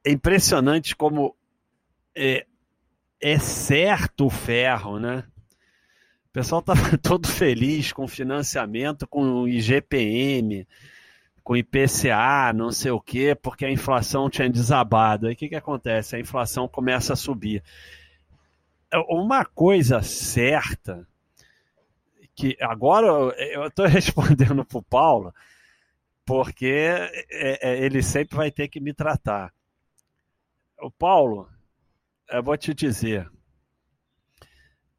é 0.06 0.12
impressionante 0.12 0.96
como 0.96 1.36
é, 2.16 2.46
é 3.22 3.38
certo 3.40 4.28
o 4.28 4.30
ferro, 4.30 5.00
né? 5.00 5.24
O 6.30 6.32
pessoal 6.32 6.60
estava 6.60 6.98
todo 6.98 7.28
feliz 7.28 7.92
com 7.92 8.08
financiamento, 8.08 9.08
com 9.08 9.48
IGPM, 9.48 10.68
com 11.44 11.58
IPCA, 11.58 12.54
não 12.54 12.72
sei 12.72 12.92
o 12.92 13.02
quê, 13.02 13.36
porque 13.36 13.66
a 13.66 13.72
inflação 13.72 14.30
tinha 14.30 14.50
desabado. 14.50 15.28
Aí 15.28 15.34
o 15.34 15.36
que, 15.36 15.50
que 15.50 15.56
acontece? 15.56 16.16
A 16.16 16.20
inflação 16.20 16.68
começa 16.68 17.14
a 17.14 17.16
subir 17.16 17.64
uma 19.08 19.46
coisa 19.46 20.02
certa 20.02 21.08
que 22.36 22.58
agora 22.62 23.08
eu 23.08 23.68
estou 23.68 23.86
respondendo 23.88 24.64
para 24.66 24.78
o 24.78 24.84
Paulo 24.84 25.34
porque 26.26 26.86
é, 27.32 27.72
é, 27.72 27.84
ele 27.84 28.04
sempre 28.04 28.38
vai 28.38 28.52
ter 28.52 28.68
que 28.68 28.80
me 28.80 28.94
tratar. 28.94 29.52
O 30.80 30.92
Paulo, 30.92 31.50
eu 32.32 32.44
vou 32.44 32.58
te 32.58 32.74
dizer, 32.74 33.30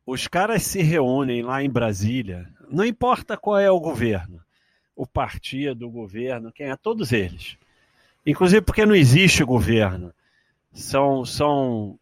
os 0.05 0.27
caras 0.27 0.63
se 0.63 0.83
reúnem 0.83 1.43
lá 1.43 1.63
em 1.63 1.71
Brasília, 1.71 2.49
não 2.69 2.85
importa 2.85 3.37
qual 3.37 3.59
é 3.59 3.71
o 3.71 3.81
governo, 3.81 4.41
o 4.95 5.07
partido, 5.07 5.87
o 5.87 5.91
governo, 5.91 6.53
quem 6.53 6.71
é? 6.71 6.77
Todos 6.77 7.13
eles. 7.13 7.57
Inclusive 8.27 8.63
porque 8.63 8.85
não 8.85 8.95
existe 8.95 9.43
governo. 9.45 10.13
São, 10.73 11.25
são, 11.25 11.99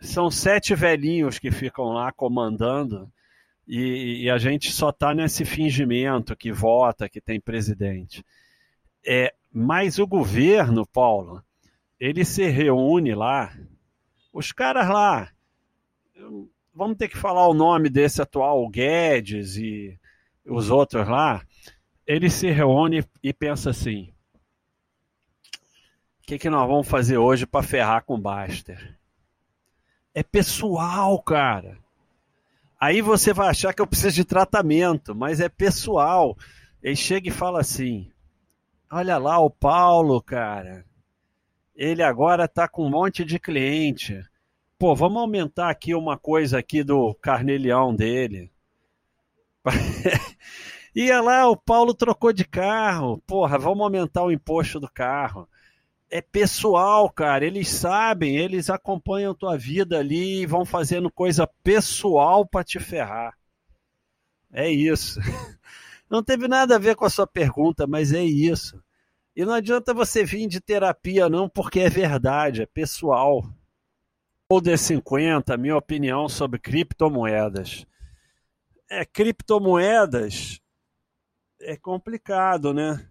são 0.00 0.30
sete 0.30 0.74
velhinhos 0.74 1.38
que 1.38 1.50
ficam 1.50 1.86
lá 1.86 2.12
comandando 2.12 3.10
e, 3.66 4.24
e 4.24 4.30
a 4.30 4.38
gente 4.38 4.70
só 4.70 4.90
está 4.90 5.14
nesse 5.14 5.44
fingimento 5.44 6.36
que 6.36 6.52
vota, 6.52 7.08
que 7.08 7.20
tem 7.20 7.40
presidente. 7.40 8.24
É, 9.06 9.34
mas 9.52 9.98
o 9.98 10.06
governo, 10.06 10.86
Paulo, 10.86 11.42
ele 11.98 12.24
se 12.24 12.46
reúne 12.46 13.14
lá, 13.14 13.56
os 14.34 14.50
caras 14.50 14.88
lá, 14.88 15.30
vamos 16.74 16.96
ter 16.98 17.08
que 17.08 17.16
falar 17.16 17.46
o 17.46 17.54
nome 17.54 17.88
desse 17.88 18.20
atual 18.20 18.68
Guedes 18.68 19.56
e 19.56 19.96
os 20.44 20.70
outros 20.70 21.08
lá, 21.08 21.46
ele 22.04 22.28
se 22.28 22.50
reúne 22.50 23.04
e 23.22 23.32
pensa 23.32 23.70
assim: 23.70 24.12
o 26.18 26.26
que, 26.26 26.36
que 26.36 26.50
nós 26.50 26.68
vamos 26.68 26.88
fazer 26.88 27.16
hoje 27.16 27.46
para 27.46 27.62
ferrar 27.62 28.04
com 28.04 28.16
o 28.16 28.20
Baster? 28.20 28.98
É 30.12 30.22
pessoal, 30.24 31.22
cara. 31.22 31.78
Aí 32.78 33.00
você 33.00 33.32
vai 33.32 33.48
achar 33.48 33.72
que 33.72 33.80
eu 33.80 33.86
preciso 33.86 34.16
de 34.16 34.24
tratamento, 34.24 35.14
mas 35.14 35.38
é 35.38 35.48
pessoal. 35.48 36.36
Ele 36.82 36.96
chega 36.96 37.28
e 37.28 37.32
fala 37.32 37.60
assim: 37.60 38.10
Olha 38.90 39.16
lá 39.16 39.38
o 39.38 39.48
Paulo, 39.48 40.20
cara. 40.20 40.84
Ele 41.74 42.02
agora 42.02 42.44
está 42.44 42.68
com 42.68 42.86
um 42.86 42.90
monte 42.90 43.24
de 43.24 43.38
cliente. 43.38 44.22
Pô, 44.78 44.94
vamos 44.94 45.20
aumentar 45.20 45.70
aqui 45.70 45.94
uma 45.94 46.16
coisa 46.18 46.58
aqui 46.58 46.82
do 46.82 47.14
carnelião 47.14 47.94
dele. 47.94 48.50
Ia 50.94 51.20
lá, 51.20 51.48
o 51.48 51.56
Paulo 51.56 51.94
trocou 51.94 52.32
de 52.32 52.44
carro. 52.44 53.20
Porra, 53.26 53.58
vamos 53.58 53.82
aumentar 53.82 54.22
o 54.22 54.30
imposto 54.30 54.78
do 54.78 54.88
carro 54.88 55.48
é 56.14 56.20
pessoal, 56.20 57.10
cara. 57.10 57.44
Eles 57.44 57.68
sabem, 57.68 58.36
eles 58.36 58.70
acompanham 58.70 59.34
tua 59.34 59.58
vida 59.58 59.98
ali 59.98 60.42
e 60.42 60.46
vão 60.46 60.64
fazendo 60.64 61.10
coisa 61.10 61.44
pessoal 61.64 62.46
para 62.46 62.62
te 62.62 62.78
ferrar. 62.78 63.36
É 64.52 64.70
isso. 64.70 65.18
Não 66.08 66.22
teve 66.22 66.46
nada 66.46 66.76
a 66.76 66.78
ver 66.78 66.94
com 66.94 67.04
a 67.04 67.10
sua 67.10 67.26
pergunta, 67.26 67.84
mas 67.84 68.12
é 68.12 68.22
isso. 68.22 68.80
E 69.34 69.44
não 69.44 69.54
adianta 69.54 69.92
você 69.92 70.24
vir 70.24 70.46
de 70.46 70.60
terapia, 70.60 71.28
não, 71.28 71.48
porque 71.48 71.80
é 71.80 71.90
verdade, 71.90 72.62
é 72.62 72.66
pessoal. 72.66 73.44
Ou 74.48 74.60
de 74.60 74.76
50, 74.76 75.56
minha 75.56 75.76
opinião 75.76 76.28
sobre 76.28 76.58
criptomoedas. 76.58 77.84
É, 78.88 79.04
criptomoedas 79.04 80.60
é 81.60 81.76
complicado, 81.76 82.72
né? 82.72 83.08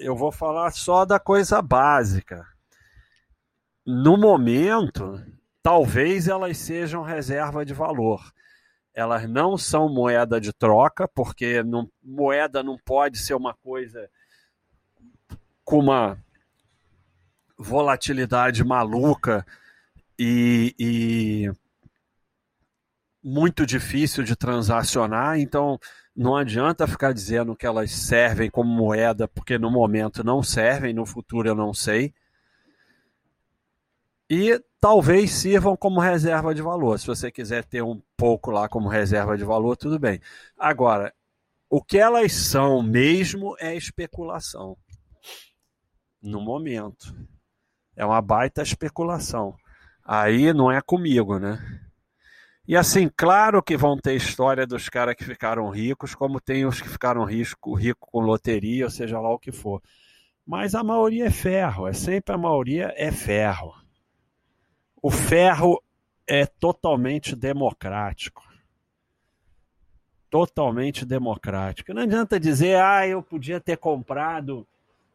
eu 0.00 0.16
vou 0.16 0.30
falar 0.30 0.70
só 0.70 1.04
da 1.04 1.18
coisa 1.18 1.60
básica. 1.60 2.46
No 3.84 4.16
momento, 4.16 5.20
talvez 5.62 6.28
elas 6.28 6.58
sejam 6.58 7.02
reserva 7.02 7.64
de 7.64 7.74
valor. 7.74 8.32
Elas 8.94 9.28
não 9.28 9.56
são 9.56 9.88
moeda 9.88 10.40
de 10.40 10.52
troca, 10.52 11.08
porque 11.08 11.62
não, 11.62 11.90
moeda 12.02 12.62
não 12.62 12.76
pode 12.76 13.18
ser 13.18 13.34
uma 13.34 13.54
coisa 13.54 14.08
com 15.68 15.80
uma 15.80 16.18
volatilidade 17.58 18.64
maluca 18.64 19.44
e, 20.18 20.74
e 20.78 21.52
muito 23.22 23.66
difícil 23.66 24.24
de 24.24 24.34
transacionar. 24.34 25.38
Então, 25.38 25.78
não 26.16 26.34
adianta 26.34 26.86
ficar 26.86 27.12
dizendo 27.12 27.54
que 27.54 27.66
elas 27.66 27.92
servem 27.92 28.48
como 28.48 28.70
moeda, 28.70 29.28
porque 29.28 29.58
no 29.58 29.70
momento 29.70 30.24
não 30.24 30.42
servem, 30.42 30.94
no 30.94 31.04
futuro 31.04 31.50
eu 31.50 31.54
não 31.54 31.74
sei. 31.74 32.14
E 34.30 34.58
talvez 34.80 35.32
sirvam 35.32 35.76
como 35.76 36.00
reserva 36.00 36.54
de 36.54 36.62
valor. 36.62 36.98
Se 36.98 37.06
você 37.06 37.30
quiser 37.30 37.62
ter 37.62 37.82
um 37.82 38.00
pouco 38.16 38.50
lá 38.50 38.70
como 38.70 38.88
reserva 38.88 39.36
de 39.36 39.44
valor, 39.44 39.76
tudo 39.76 39.98
bem. 39.98 40.18
Agora, 40.58 41.12
o 41.68 41.84
que 41.84 41.98
elas 41.98 42.32
são 42.32 42.82
mesmo 42.82 43.54
é 43.60 43.76
especulação. 43.76 44.74
No 46.20 46.40
momento. 46.40 47.14
É 47.96 48.04
uma 48.04 48.20
baita 48.20 48.62
especulação. 48.62 49.56
Aí 50.04 50.52
não 50.52 50.70
é 50.70 50.80
comigo, 50.80 51.38
né? 51.38 51.58
E 52.66 52.76
assim, 52.76 53.10
claro 53.16 53.62
que 53.62 53.76
vão 53.76 53.96
ter 53.96 54.14
história 54.14 54.66
dos 54.66 54.88
caras 54.88 55.14
que 55.14 55.24
ficaram 55.24 55.70
ricos, 55.70 56.14
como 56.14 56.38
tem 56.38 56.66
os 56.66 56.80
que 56.80 56.88
ficaram 56.88 57.24
ricos 57.24 57.80
rico 57.80 58.06
com 58.10 58.20
loteria, 58.20 58.84
ou 58.84 58.90
seja 58.90 59.18
lá 59.18 59.30
o 59.30 59.38
que 59.38 59.50
for. 59.50 59.82
Mas 60.46 60.74
a 60.74 60.84
maioria 60.84 61.26
é 61.26 61.30
ferro, 61.30 61.86
é 61.86 61.92
sempre 61.92 62.34
a 62.34 62.38
maioria 62.38 62.92
é 62.96 63.10
ferro. 63.10 63.74
O 65.02 65.10
ferro 65.10 65.82
é 66.26 66.44
totalmente 66.44 67.34
democrático. 67.34 68.42
Totalmente 70.28 71.06
democrático. 71.06 71.94
Não 71.94 72.02
adianta 72.02 72.38
dizer, 72.38 72.78
ah, 72.80 73.06
eu 73.06 73.22
podia 73.22 73.60
ter 73.60 73.78
comprado 73.78 74.66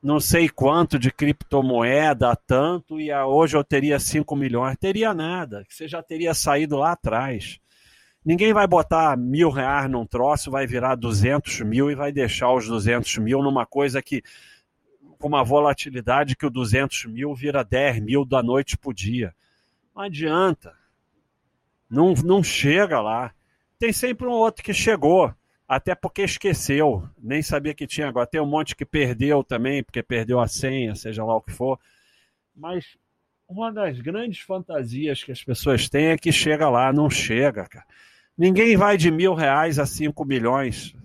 não 0.04 0.20
sei 0.20 0.50
quanto 0.50 1.00
de 1.00 1.10
criptomoeda, 1.10 2.36
tanto, 2.36 3.00
e 3.00 3.14
hoje 3.14 3.56
eu 3.56 3.64
teria 3.64 3.98
5 3.98 4.36
milhões. 4.36 4.76
Teria 4.78 5.14
nada, 5.14 5.64
você 5.68 5.88
já 5.88 6.04
teria 6.04 6.34
saído 6.34 6.76
lá 6.76 6.92
atrás. 6.92 7.58
Ninguém 8.26 8.52
vai 8.54 8.68
botar 8.68 9.18
mil 9.18 9.50
reais 9.50 9.90
num 9.90 10.06
troço, 10.06 10.52
vai 10.52 10.68
virar 10.68 10.96
200 10.96 11.62
mil 11.62 11.90
e 11.90 11.96
vai 11.96 12.12
deixar 12.12 12.54
os 12.54 12.68
200 12.68 13.18
mil 13.20 13.42
numa 13.42 13.66
coisa 13.66 14.02
que, 14.02 14.22
com 15.18 15.30
uma 15.30 15.44
volatilidade 15.44 16.36
que 16.36 16.46
o 16.46 16.50
200 16.50 17.06
mil 17.06 17.34
vira 17.34 17.64
10 17.64 18.02
mil 18.02 18.26
da 18.26 18.44
noite 18.44 18.78
para 18.78 18.94
dia. 18.94 19.34
Não 19.96 20.04
adianta. 20.04 20.74
Não, 21.90 22.14
não 22.14 22.44
chega 22.44 23.00
lá. 23.00 23.34
Tem 23.80 23.94
sempre 23.94 24.28
um 24.28 24.32
outro 24.32 24.64
que 24.64 24.74
chegou 24.74 25.34
até 25.68 25.96
porque 25.96 26.24
esqueceu, 26.24 27.08
nem 27.18 27.42
sabia 27.42 27.74
que 27.74 27.88
tinha 27.88 28.08
agora. 28.08 28.28
Tem 28.28 28.42
um 28.42 28.46
monte 28.46 28.76
que 28.76 28.86
perdeu 28.86 29.44
também, 29.44 29.84
porque 29.84 30.04
perdeu 30.04 30.40
a 30.40 30.48
senha, 30.48 30.96
seja 30.96 31.24
lá 31.24 31.36
o 31.36 31.42
que 31.42 31.52
for. 31.52 31.80
Mas 32.56 32.98
uma 33.48 33.72
das 33.72 34.00
grandes 34.00 34.40
fantasias 34.40 35.24
que 35.24 35.32
as 35.32 35.44
pessoas 35.44 35.90
têm 35.90 36.08
é 36.08 36.18
que 36.18 36.32
chega 36.32 36.70
lá, 36.70 36.92
não 36.92 37.10
chega, 37.10 37.68
cara. 37.68 37.86
Ninguém 38.38 38.76
vai 38.76 38.98
de 38.98 39.12
mil 39.12 39.34
reais 39.34 39.78
a 39.78 39.86
cinco 39.86 40.26
milhões. 40.26 40.96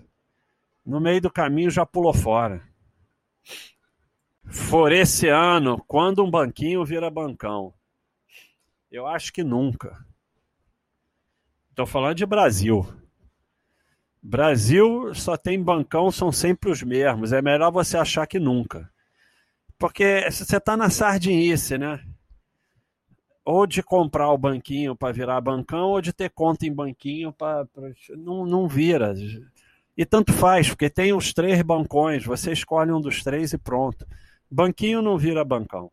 No 0.85 1.01
meio 1.01 1.21
do 1.21 1.31
caminho 1.31 1.71
já 1.71 1.85
pulou 1.85 2.15
fora. 2.15 2.63
For 4.51 4.93
esse 4.93 5.29
ano, 5.29 5.83
quando 5.87 6.25
um 6.25 6.31
banquinho 6.31 6.85
vira 6.85 7.11
bancão? 7.11 7.75
Eu 8.91 9.07
acho 9.07 9.31
que 9.31 9.45
nunca. 9.45 10.03
Estou 11.69 11.87
falando 11.87 12.17
de 12.17 12.25
Brasil. 12.25 12.87
Brasil 14.23 15.15
só 15.15 15.37
tem 15.37 15.63
bancão, 15.63 16.11
são 16.11 16.33
sempre 16.33 16.71
os 16.71 16.83
mesmos. 16.83 17.33
É 17.33 17.41
melhor 17.41 17.71
você 17.71 17.97
achar 17.97 18.27
que 18.27 18.39
nunca. 18.39 18.91
Porque 19.79 20.29
você 20.31 20.57
está 20.57 20.77
na 20.77 20.91
sardinice, 20.91 21.79
né? 21.79 22.01
Ou 23.45 23.67
de 23.67 23.83
comprar 23.83 24.31
o 24.31 24.39
banquinho 24.39 24.95
para 24.95 25.13
virar 25.13 25.41
bancão, 25.41 25.91
ou 25.91 26.01
de 26.01 26.13
ter 26.13 26.31
conta 26.31 26.67
em 26.67 26.73
banquinho 26.73 27.33
para. 27.33 27.67
Não, 28.17 28.45
não 28.45 28.69
vira. 28.69 29.15
E 29.97 30.05
tanto 30.05 30.33
faz, 30.33 30.69
porque 30.69 30.91
tem 30.91 31.13
os 31.13 31.33
três 31.33 31.63
bancões, 31.63 32.25
você 32.25 32.53
escolhe 32.53 32.93
um 32.93 33.01
dos 33.01 33.23
três 33.23 33.53
e 33.53 33.59
pronto. 33.59 34.07
Banquinho 34.51 35.01
não 35.01 35.17
vira 35.17 35.45
bancão. 35.45 35.91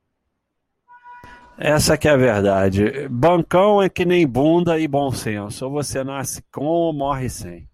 Essa 1.57 1.97
que 1.97 2.07
é 2.07 2.11
a 2.11 2.17
verdade. 2.17 3.07
Bancão 3.07 3.81
é 3.81 3.87
que 3.87 4.03
nem 4.03 4.27
bunda 4.27 4.77
e 4.77 4.87
bom 4.87 5.11
senso. 5.11 5.65
Ou 5.65 5.71
você 5.71 6.03
nasce 6.03 6.43
com 6.51 6.65
ou 6.65 6.91
morre 6.91 7.29
sem 7.29 7.69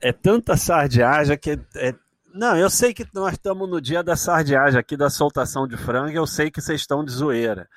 é 0.00 0.12
tanta 0.12 0.56
sardiagem 0.56 1.36
que 1.38 1.58
é, 1.76 1.94
não, 2.32 2.56
eu 2.56 2.70
sei 2.70 2.94
que 2.94 3.06
nós 3.12 3.32
estamos 3.32 3.68
no 3.68 3.80
dia 3.80 4.02
da 4.02 4.14
sardiagem 4.14 4.78
aqui 4.78 4.96
da 4.96 5.10
soltação 5.10 5.66
de 5.66 5.76
frango, 5.76 6.16
eu 6.16 6.26
sei 6.26 6.50
que 6.50 6.60
vocês 6.60 6.80
estão 6.80 7.04
de 7.04 7.10
zoeira. 7.10 7.68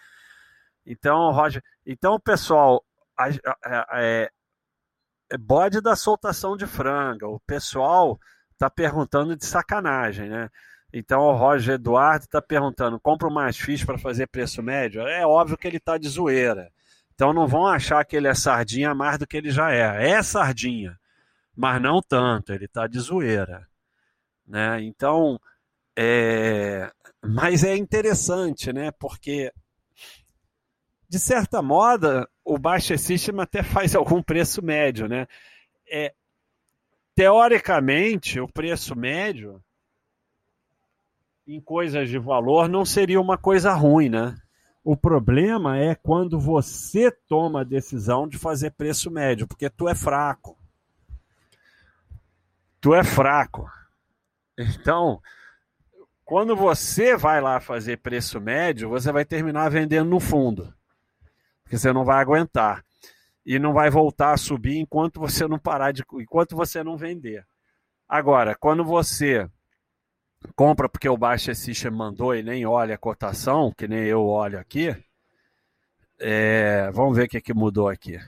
Então, 0.86 1.32
Roger, 1.32 1.64
então 1.86 2.20
pessoal, 2.20 2.84
é, 3.96 4.30
é 5.32 5.38
bode 5.38 5.82
da 5.82 5.96
soltação 5.96 6.58
de 6.58 6.68
franga. 6.68 7.28
O 7.28 7.40
pessoal 7.40 8.20
está 8.54 8.70
perguntando 8.70 9.36
de 9.36 9.46
sacanagem, 9.46 10.30
né? 10.30 10.50
Então 10.94 11.22
o 11.22 11.36
Roger 11.36 11.76
Eduardo 11.76 12.26
está 12.26 12.42
perguntando: 12.42 13.00
compra 13.00 13.30
mais 13.30 13.58
fixe 13.58 13.86
para 13.86 13.98
fazer 13.98 14.28
preço 14.28 14.62
médio? 14.62 15.02
É 15.02 15.26
óbvio 15.26 15.58
que 15.58 15.68
ele 15.68 15.78
está 15.78 15.98
de 15.98 16.10
zoeira. 16.10 16.72
Então 17.14 17.34
não 17.34 17.48
vão 17.48 17.66
achar 17.68 18.04
que 18.06 18.16
ele 18.16 18.28
é 18.28 18.34
sardinha 18.34 18.94
mais 18.94 19.18
do 19.18 19.28
que 19.28 19.38
ele 19.38 19.52
já 19.52 19.72
é. 19.72 20.12
É 20.12 20.22
sardinha 20.22 21.00
mas 21.62 21.80
não 21.80 22.02
tanto, 22.02 22.52
ele 22.52 22.66
está 22.66 22.88
de 22.88 23.00
zoeira. 23.00 23.68
Né? 24.48 24.82
Então, 24.82 25.40
é... 25.96 26.92
mas 27.24 27.64
é 27.64 27.78
interessante, 27.78 28.74
né? 28.74 28.90
porque, 28.90 29.54
de 31.08 31.20
certa 31.20 31.62
moda, 31.62 32.28
o 32.44 32.58
Baixa 32.58 32.98
System 32.98 33.40
até 33.40 33.62
faz 33.62 33.94
algum 33.96 34.24
preço 34.24 34.66
médio. 34.66 35.08
Né? 35.08 35.28
É... 35.88 36.16
teoricamente, 37.14 38.40
o 38.40 38.48
preço 38.48 38.96
médio 38.96 39.64
em 41.46 41.62
coisas 41.62 42.10
de 42.10 42.18
valor 42.18 42.68
não 42.68 42.84
seria 42.84 43.22
uma 43.22 43.38
coisa 43.38 43.72
ruim, 43.72 44.10
né? 44.10 44.36
O 44.84 44.98
problema 44.98 45.78
é 45.78 45.94
quando 45.94 46.40
você 46.40 47.12
toma 47.28 47.62
a 47.62 47.64
decisão 47.64 48.28
de 48.28 48.40
fazer 48.40 48.72
preço 48.72 49.12
médio, 49.12 49.48
porque 49.48 49.70
tu 49.70 49.88
é 49.88 49.94
fraco. 49.94 50.58
Tu 52.82 52.96
é 52.96 53.04
fraco. 53.04 53.72
Então, 54.58 55.22
quando 56.26 56.56
você 56.56 57.16
vai 57.16 57.40
lá 57.40 57.60
fazer 57.60 57.98
preço 57.98 58.42
médio, 58.42 58.90
você 58.90 59.12
vai 59.12 59.24
terminar 59.24 59.70
vendendo 59.70 60.10
no 60.10 60.20
fundo. 60.20 60.74
Porque 61.64 61.78
você 61.78 61.94
não 61.94 62.04
vai 62.04 62.20
aguentar. 62.20 62.84
E 63.46 63.60
não 63.60 63.74
vai 63.74 63.90
voltar 63.90 64.34
a 64.34 64.38
subir 64.38 64.78
enquanto 64.78 65.20
você 65.20 65.48
não 65.48 65.60
parar 65.60 65.92
de. 65.92 66.04
enquanto 66.14 66.56
você 66.56 66.84
não 66.84 66.98
vender. 66.98 67.46
Agora, 68.10 68.56
quando 68.56 68.84
você 68.84 69.50
compra 70.56 70.90
porque 70.90 71.08
o 71.08 71.18
Baixa 71.18 71.54
System 71.54 71.92
mandou 71.92 72.36
e 72.36 72.42
nem 72.42 72.66
olha 72.66 72.96
a 72.96 72.98
cotação, 72.98 73.72
que 73.72 73.88
nem 73.88 74.04
eu 74.04 74.26
olho 74.26 74.60
aqui. 74.60 74.96
É, 76.20 76.92
vamos 76.92 77.16
ver 77.16 77.26
o 77.26 77.30
que, 77.30 77.42
que 77.42 77.54
mudou 77.54 77.88
aqui. 77.88 78.20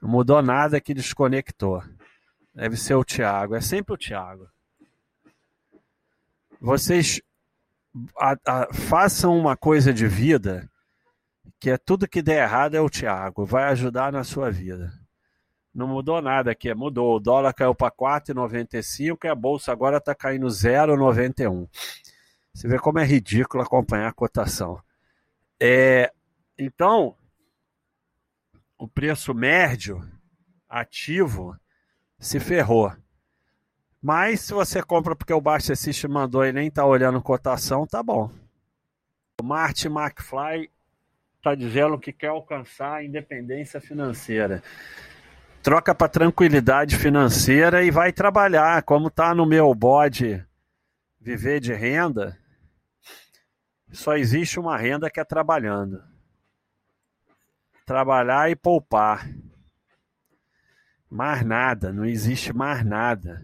Não 0.00 0.08
mudou 0.08 0.40
nada 0.42 0.80
que 0.80 0.94
desconectou. 0.94 1.82
Deve 2.56 2.74
ser 2.78 2.94
o 2.94 3.04
Thiago. 3.04 3.54
É 3.54 3.60
sempre 3.60 3.92
o 3.92 3.98
Thiago. 3.98 4.48
Vocês 6.58 7.20
a, 8.18 8.34
a, 8.46 8.72
façam 8.72 9.38
uma 9.38 9.54
coisa 9.54 9.92
de 9.92 10.08
vida 10.08 10.66
que 11.60 11.68
é 11.68 11.76
tudo 11.76 12.08
que 12.08 12.22
der 12.22 12.44
errado 12.44 12.74
é 12.74 12.80
o 12.80 12.88
Thiago. 12.88 13.44
Vai 13.44 13.64
ajudar 13.64 14.10
na 14.10 14.24
sua 14.24 14.50
vida. 14.50 14.90
Não 15.74 15.86
mudou 15.86 16.22
nada 16.22 16.50
aqui, 16.50 16.72
mudou. 16.72 17.16
O 17.16 17.20
dólar 17.20 17.52
caiu 17.52 17.74
para 17.74 17.92
4,95 17.92 19.24
e 19.24 19.28
a 19.28 19.34
bolsa 19.34 19.70
agora 19.70 19.98
está 19.98 20.14
caindo 20.14 20.46
0,91. 20.46 21.68
Você 22.54 22.66
vê 22.68 22.78
como 22.78 22.98
é 22.98 23.04
ridículo 23.04 23.62
acompanhar 23.62 24.08
a 24.08 24.14
cotação. 24.14 24.80
É, 25.60 26.10
então, 26.58 27.14
o 28.78 28.88
preço 28.88 29.34
médio 29.34 30.02
ativo 30.66 31.54
se 32.18 32.40
ferrou. 32.40 32.92
Mas 34.00 34.40
se 34.40 34.52
você 34.52 34.82
compra 34.82 35.16
porque 35.16 35.32
o 35.32 35.40
Baixa 35.40 35.72
Assist 35.72 36.06
mandou 36.06 36.44
e 36.44 36.52
nem 36.52 36.68
está 36.68 36.84
olhando 36.84 37.20
cotação, 37.22 37.86
tá 37.86 38.02
bom. 38.02 38.30
O 39.40 39.44
Martin 39.44 39.88
McFly 39.88 40.70
está 41.36 41.54
dizendo 41.54 41.98
que 41.98 42.12
quer 42.12 42.28
alcançar 42.28 42.94
a 42.94 43.04
independência 43.04 43.80
financeira 43.80 44.62
troca 45.66 45.92
para 45.92 46.08
tranquilidade 46.08 46.94
financeira 46.94 47.82
e 47.82 47.90
vai 47.90 48.12
trabalhar. 48.12 48.84
Como 48.84 49.10
tá 49.10 49.34
no 49.34 49.44
meu 49.44 49.74
bode 49.74 50.46
viver 51.20 51.58
de 51.58 51.74
renda, 51.74 52.38
só 53.90 54.16
existe 54.16 54.60
uma 54.60 54.78
renda 54.78 55.10
que 55.10 55.18
é 55.18 55.24
trabalhando. 55.24 56.00
Trabalhar 57.84 58.48
e 58.48 58.54
poupar. 58.54 59.28
Mais 61.16 61.42
nada, 61.42 61.94
não 61.94 62.04
existe 62.04 62.52
mais 62.52 62.84
nada. 62.84 63.42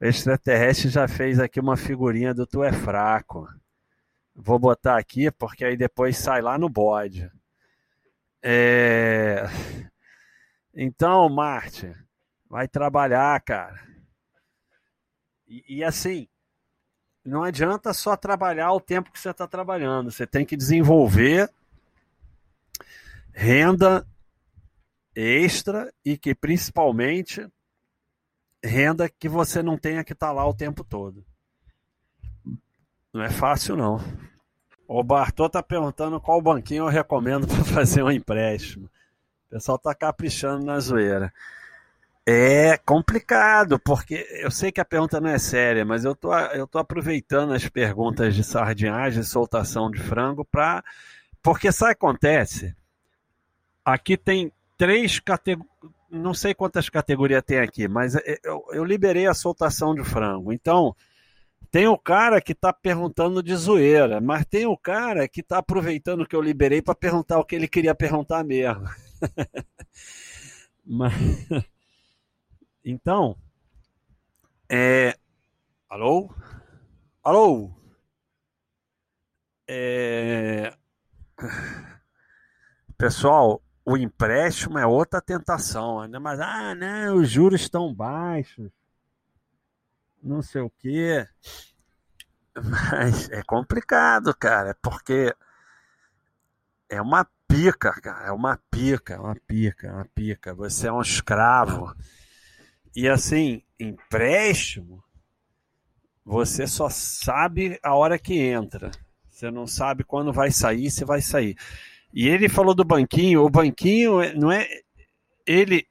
o 0.00 0.04
extraterrestre 0.06 0.88
já 0.88 1.08
fez 1.08 1.40
aqui 1.40 1.58
uma 1.58 1.76
figurinha 1.76 2.32
do 2.32 2.46
Tu 2.46 2.62
é 2.62 2.72
fraco. 2.72 3.48
Vou 4.36 4.56
botar 4.56 4.96
aqui 4.96 5.32
porque 5.32 5.64
aí 5.64 5.76
depois 5.76 6.16
sai 6.16 6.40
lá 6.40 6.56
no 6.56 6.68
bode. 6.68 7.28
É... 8.40 9.46
Então, 10.72 11.28
Marte, 11.28 11.92
vai 12.48 12.68
trabalhar, 12.68 13.40
cara. 13.40 13.84
E, 15.48 15.78
e, 15.78 15.82
assim, 15.82 16.28
não 17.24 17.42
adianta 17.42 17.92
só 17.92 18.16
trabalhar 18.16 18.70
o 18.70 18.80
tempo 18.80 19.10
que 19.10 19.18
você 19.18 19.30
está 19.30 19.48
trabalhando. 19.48 20.12
Você 20.12 20.24
tem 20.24 20.46
que 20.46 20.56
desenvolver 20.56 21.50
renda 23.32 24.06
extra 25.20 25.92
e 26.04 26.16
que 26.16 26.32
principalmente 26.32 27.44
renda 28.62 29.08
que 29.08 29.28
você 29.28 29.60
não 29.64 29.76
tenha 29.76 30.04
que 30.04 30.12
estar 30.12 30.28
tá 30.28 30.32
lá 30.32 30.46
o 30.46 30.54
tempo 30.54 30.84
todo. 30.84 31.24
Não 33.12 33.22
é 33.22 33.30
fácil 33.30 33.76
não. 33.76 34.00
O 34.86 35.02
Bartô 35.02 35.50
tá 35.50 35.60
perguntando 35.60 36.20
qual 36.20 36.40
banquinho 36.40 36.84
eu 36.84 36.88
recomendo 36.88 37.48
para 37.48 37.64
fazer 37.66 38.04
um 38.04 38.12
empréstimo. 38.12 38.86
O 38.86 39.50
pessoal 39.50 39.76
tá 39.76 39.92
caprichando 39.92 40.64
na 40.64 40.78
zoeira. 40.78 41.32
É 42.24 42.76
complicado, 42.76 43.78
porque 43.80 44.26
eu 44.40 44.50
sei 44.50 44.70
que 44.70 44.80
a 44.80 44.84
pergunta 44.84 45.20
não 45.20 45.30
é 45.30 45.38
séria, 45.38 45.84
mas 45.84 46.04
eu 46.04 46.14
tô, 46.14 46.32
eu 46.32 46.66
tô 46.66 46.78
aproveitando 46.78 47.54
as 47.54 47.66
perguntas 47.68 48.36
de 48.36 48.44
sardinhagem 48.44 49.22
soltação 49.24 49.90
de 49.90 49.98
frango 49.98 50.44
para. 50.44 50.84
Porque 51.42 51.72
sabe 51.72 51.92
acontece? 51.92 52.76
Aqui 53.84 54.16
tem 54.16 54.52
três 54.78 55.18
categorias. 55.18 55.68
Não 56.10 56.32
sei 56.32 56.54
quantas 56.54 56.88
categorias 56.88 57.42
tem 57.42 57.58
aqui, 57.58 57.86
mas 57.86 58.14
eu, 58.42 58.64
eu 58.72 58.82
liberei 58.82 59.26
a 59.26 59.34
soltação 59.34 59.94
de 59.94 60.02
frango. 60.02 60.54
Então, 60.54 60.96
tem 61.70 61.86
o 61.86 61.98
cara 61.98 62.40
que 62.40 62.52
está 62.52 62.72
perguntando 62.72 63.42
de 63.42 63.54
zoeira, 63.54 64.18
mas 64.18 64.46
tem 64.46 64.64
o 64.64 64.74
cara 64.74 65.28
que 65.28 65.40
está 65.40 65.58
aproveitando 65.58 66.26
que 66.26 66.34
eu 66.34 66.40
liberei 66.40 66.80
para 66.80 66.94
perguntar 66.94 67.38
o 67.38 67.44
que 67.44 67.54
ele 67.54 67.68
queria 67.68 67.94
perguntar 67.94 68.42
mesmo. 68.42 68.88
mas... 70.86 71.12
Então, 72.90 73.36
é... 74.66 75.14
alô? 75.90 76.30
Alô? 77.22 77.70
É... 79.68 80.72
Pessoal, 82.96 83.60
o 83.88 83.96
empréstimo 83.96 84.78
é 84.78 84.86
outra 84.86 85.20
tentação, 85.20 86.06
né? 86.06 86.18
mas 86.18 86.40
ah, 86.40 86.74
não, 86.74 87.16
os 87.16 87.30
juros 87.30 87.60
estão 87.60 87.92
baixos 87.92 88.70
não 90.22 90.42
sei 90.42 90.60
o 90.62 90.70
quê. 90.70 91.26
Mas 92.54 93.30
é 93.30 93.42
complicado, 93.42 94.34
cara, 94.34 94.76
porque 94.82 95.34
é 96.88 97.00
uma 97.00 97.26
pica, 97.46 97.92
cara, 98.00 98.26
é 98.26 98.32
uma 98.32 98.58
pica, 98.70 99.14
é 99.14 99.18
uma 99.18 99.36
pica, 99.46 99.86
é 99.86 99.92
uma 99.92 100.04
pica. 100.06 100.54
Você 100.54 100.88
é 100.88 100.92
um 100.92 101.00
escravo. 101.00 101.94
E 102.94 103.08
assim, 103.08 103.62
empréstimo, 103.78 105.04
você 106.24 106.66
só 106.66 106.88
sabe 106.88 107.78
a 107.82 107.94
hora 107.94 108.18
que 108.18 108.38
entra. 108.38 108.90
Você 109.28 109.50
não 109.50 109.66
sabe 109.66 110.02
quando 110.02 110.32
vai 110.32 110.50
sair, 110.50 110.90
se 110.90 111.04
vai 111.04 111.22
sair. 111.22 111.56
E 112.12 112.28
ele 112.28 112.48
falou 112.48 112.74
do 112.74 112.84
banquinho, 112.84 113.42
o 113.44 113.50
banquinho 113.50 114.34
não 114.38 114.50
é 114.50 114.66
ele 115.46 115.86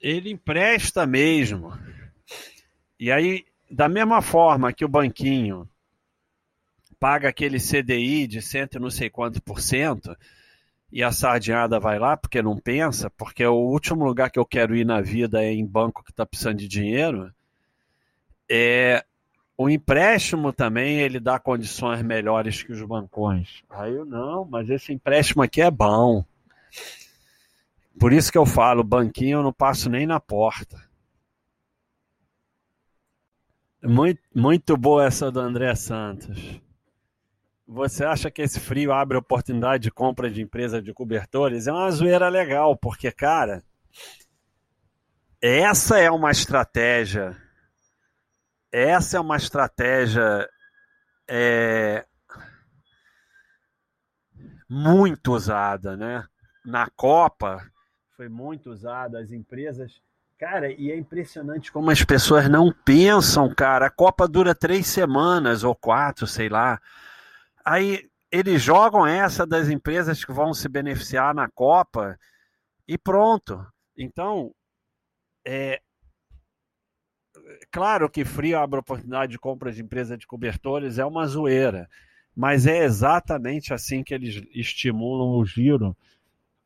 ele 0.00 0.30
empresta 0.32 1.06
mesmo. 1.06 1.72
E 2.98 3.10
aí, 3.10 3.44
da 3.70 3.88
mesma 3.88 4.20
forma 4.20 4.72
que 4.72 4.84
o 4.84 4.88
banquinho 4.88 5.68
paga 6.98 7.28
aquele 7.28 7.58
CDI 7.58 8.26
de 8.26 8.42
cento 8.42 8.76
e 8.76 8.80
não 8.80 8.90
sei 8.90 9.08
quanto 9.08 9.40
por 9.42 9.60
cento, 9.60 10.16
e 10.90 11.02
a 11.02 11.10
sardinhada 11.10 11.80
vai 11.80 11.98
lá 11.98 12.16
porque 12.16 12.42
não 12.42 12.56
pensa, 12.58 13.08
porque 13.10 13.44
o 13.46 13.54
último 13.54 14.04
lugar 14.04 14.30
que 14.30 14.38
eu 14.38 14.44
quero 14.44 14.76
ir 14.76 14.84
na 14.84 15.00
vida 15.00 15.42
é 15.42 15.52
em 15.52 15.66
banco 15.66 16.04
que 16.04 16.10
está 16.10 16.26
precisando 16.26 16.58
de 16.58 16.68
dinheiro, 16.68 17.32
é 18.48 19.04
o 19.62 19.70
empréstimo 19.70 20.52
também 20.52 21.00
ele 21.00 21.20
dá 21.20 21.38
condições 21.38 22.02
melhores 22.02 22.62
que 22.62 22.72
os 22.72 22.82
bancões. 22.82 23.62
Aí 23.70 23.94
eu 23.94 24.04
não, 24.04 24.44
mas 24.44 24.68
esse 24.68 24.92
empréstimo 24.92 25.42
aqui 25.42 25.62
é 25.62 25.70
bom. 25.70 26.24
Por 27.98 28.12
isso 28.12 28.32
que 28.32 28.38
eu 28.38 28.46
falo, 28.46 28.82
banquinho 28.82 29.38
eu 29.38 29.42
não 29.42 29.52
passo 29.52 29.88
nem 29.88 30.06
na 30.06 30.18
porta. 30.18 30.80
Muito, 33.82 34.20
muito 34.34 34.76
boa 34.76 35.06
essa 35.06 35.30
do 35.30 35.40
André 35.40 35.74
Santos. 35.74 36.60
Você 37.66 38.04
acha 38.04 38.30
que 38.30 38.42
esse 38.42 38.60
frio 38.60 38.92
abre 38.92 39.16
oportunidade 39.16 39.84
de 39.84 39.90
compra 39.90 40.30
de 40.30 40.42
empresa 40.42 40.80
de 40.82 40.92
cobertores? 40.92 41.66
É 41.66 41.72
uma 41.72 41.90
zoeira 41.90 42.28
legal, 42.28 42.76
porque, 42.76 43.10
cara, 43.10 43.62
essa 45.40 45.98
é 45.98 46.10
uma 46.10 46.30
estratégia. 46.30 47.36
Essa 48.72 49.18
é 49.18 49.20
uma 49.20 49.36
estratégia 49.36 50.48
é, 51.28 52.06
muito 54.68 55.32
usada, 55.34 55.96
né? 55.96 56.24
Na 56.64 56.88
Copa 56.90 57.70
foi 58.16 58.28
muito 58.28 58.70
usada. 58.70 59.20
As 59.20 59.30
empresas 59.32 60.00
Cara, 60.42 60.72
e 60.72 60.90
é 60.90 60.96
impressionante 60.96 61.70
como 61.70 61.88
as 61.88 62.02
pessoas 62.02 62.48
não 62.48 62.72
pensam, 62.84 63.54
cara. 63.54 63.86
A 63.86 63.90
Copa 63.90 64.26
dura 64.26 64.52
três 64.56 64.88
semanas 64.88 65.62
ou 65.62 65.72
quatro, 65.72 66.26
sei 66.26 66.48
lá. 66.48 66.80
Aí 67.64 68.10
eles 68.28 68.60
jogam 68.60 69.06
essa 69.06 69.46
das 69.46 69.68
empresas 69.68 70.24
que 70.24 70.32
vão 70.32 70.52
se 70.52 70.68
beneficiar 70.68 71.32
na 71.32 71.48
Copa 71.48 72.18
E 72.88 72.98
pronto. 72.98 73.64
Então, 73.96 74.52
é, 75.46 75.80
claro 77.70 78.08
que 78.08 78.24
frio 78.24 78.58
abre 78.58 78.80
oportunidade 78.80 79.32
de 79.32 79.38
compra 79.38 79.72
de 79.72 79.82
empresa 79.82 80.16
de 80.16 80.26
cobertores, 80.26 80.98
é 80.98 81.04
uma 81.04 81.26
zoeira. 81.26 81.88
Mas 82.34 82.66
é 82.66 82.84
exatamente 82.84 83.74
assim 83.74 84.02
que 84.02 84.14
eles 84.14 84.42
estimulam 84.54 85.38
o 85.38 85.44
giro 85.44 85.96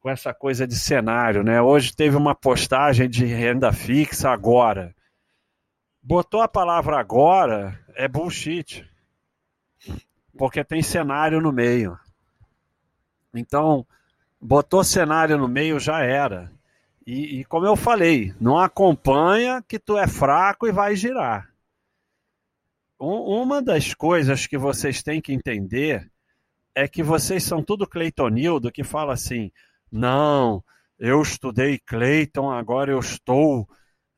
com 0.01 0.11
essa 0.11 0.33
coisa 0.33 0.67
de 0.67 0.77
cenário, 0.77 1.43
né? 1.43 1.61
Hoje 1.61 1.95
teve 1.95 2.17
uma 2.17 2.35
postagem 2.35 3.09
de 3.09 3.25
renda 3.25 3.73
fixa 3.73 4.31
agora. 4.31 4.95
Botou 6.01 6.41
a 6.41 6.47
palavra 6.47 7.01
agora, 7.01 7.77
é 7.95 8.07
bullshit. 8.07 8.89
Porque 10.39 10.63
tem 10.63 10.81
cenário 10.83 11.41
no 11.41 11.51
meio. 11.51 11.99
Então, 13.35 13.85
botou 14.41 14.85
cenário 14.85 15.37
no 15.37 15.49
meio, 15.49 15.81
já 15.81 16.01
era. 16.03 16.53
E, 17.07 17.41
e, 17.41 17.45
como 17.45 17.65
eu 17.65 17.77
falei, 17.77 18.35
não 18.41 18.59
acompanha 18.59 19.63
que 19.63 19.79
tu 19.79 19.97
é 19.97 20.09
fraco 20.09 20.67
e 20.67 20.73
vai 20.73 20.97
girar. 20.97 21.49
Um, 22.99 23.43
uma 23.43 23.63
das 23.63 23.95
coisas 23.95 24.47
que 24.47 24.59
vocês 24.59 25.03
têm 25.03 25.21
que 25.21 25.33
entender 25.33 26.11
é 26.75 26.89
que 26.89 27.03
vocês 27.03 27.45
são 27.45 27.63
tudo 27.63 27.87
Cleitonildo 27.87 28.73
que 28.73 28.83
fala 28.83 29.13
assim: 29.13 29.53
não, 29.91 30.65
eu 30.99 31.23
estudei 31.23 31.79
Cleiton, 31.79 32.51
agora 32.51 32.91
eu 32.91 32.99
estou 32.99 33.69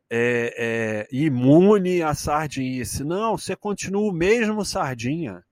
é, 0.09 0.55
é, 0.57 1.09
imune 1.12 2.03
à 2.03 2.14
sardinice. 2.14 3.05
Não, 3.05 3.37
você 3.37 3.55
continua 3.55 4.11
o 4.11 4.14
mesmo 4.14 4.64
sardinha. 4.64 5.44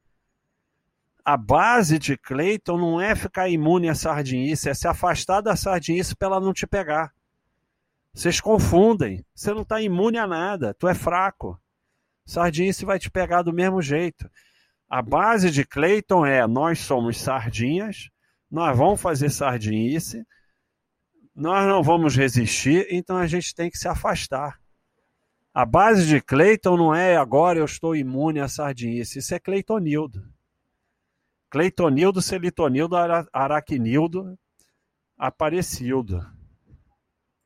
A 1.24 1.36
base 1.36 1.98
de 1.98 2.16
Cleiton 2.16 2.78
não 2.78 3.00
é 3.00 3.14
ficar 3.14 3.48
imune 3.48 3.90
à 3.90 3.94
sardinice, 3.94 4.70
é 4.70 4.74
se 4.74 4.88
afastar 4.88 5.42
da 5.42 5.54
sardinice 5.54 6.16
para 6.16 6.28
ela 6.28 6.40
não 6.40 6.52
te 6.52 6.66
pegar. 6.66 7.15
Vocês 8.16 8.40
confundem. 8.40 9.22
Você 9.34 9.52
não 9.52 9.60
está 9.60 9.78
imune 9.82 10.16
a 10.16 10.26
nada. 10.26 10.72
Tu 10.72 10.88
é 10.88 10.94
fraco. 10.94 11.60
Sardinice 12.24 12.86
vai 12.86 12.98
te 12.98 13.10
pegar 13.10 13.42
do 13.42 13.52
mesmo 13.52 13.82
jeito. 13.82 14.28
A 14.88 15.02
base 15.02 15.50
de 15.50 15.66
Clayton 15.66 16.24
é: 16.24 16.46
nós 16.46 16.78
somos 16.78 17.18
sardinhas, 17.20 18.08
nós 18.50 18.76
vamos 18.76 19.02
fazer 19.02 19.28
sardinice, 19.28 20.24
nós 21.34 21.68
não 21.68 21.82
vamos 21.82 22.16
resistir, 22.16 22.86
então 22.90 23.18
a 23.18 23.26
gente 23.26 23.54
tem 23.54 23.70
que 23.70 23.76
se 23.76 23.86
afastar. 23.86 24.58
A 25.52 25.66
base 25.66 26.06
de 26.06 26.18
Clayton 26.18 26.76
não 26.76 26.94
é 26.94 27.18
agora 27.18 27.58
eu 27.58 27.66
estou 27.66 27.94
imune 27.94 28.40
à 28.40 28.48
sardinice, 28.48 29.18
isso 29.18 29.34
é 29.34 29.38
Cleitonildo. 29.38 30.26
Cleitonildo, 31.50 32.22
Celitonildo, 32.22 32.96
Araquinildo, 33.30 34.38
Aparecildo. 35.18 36.26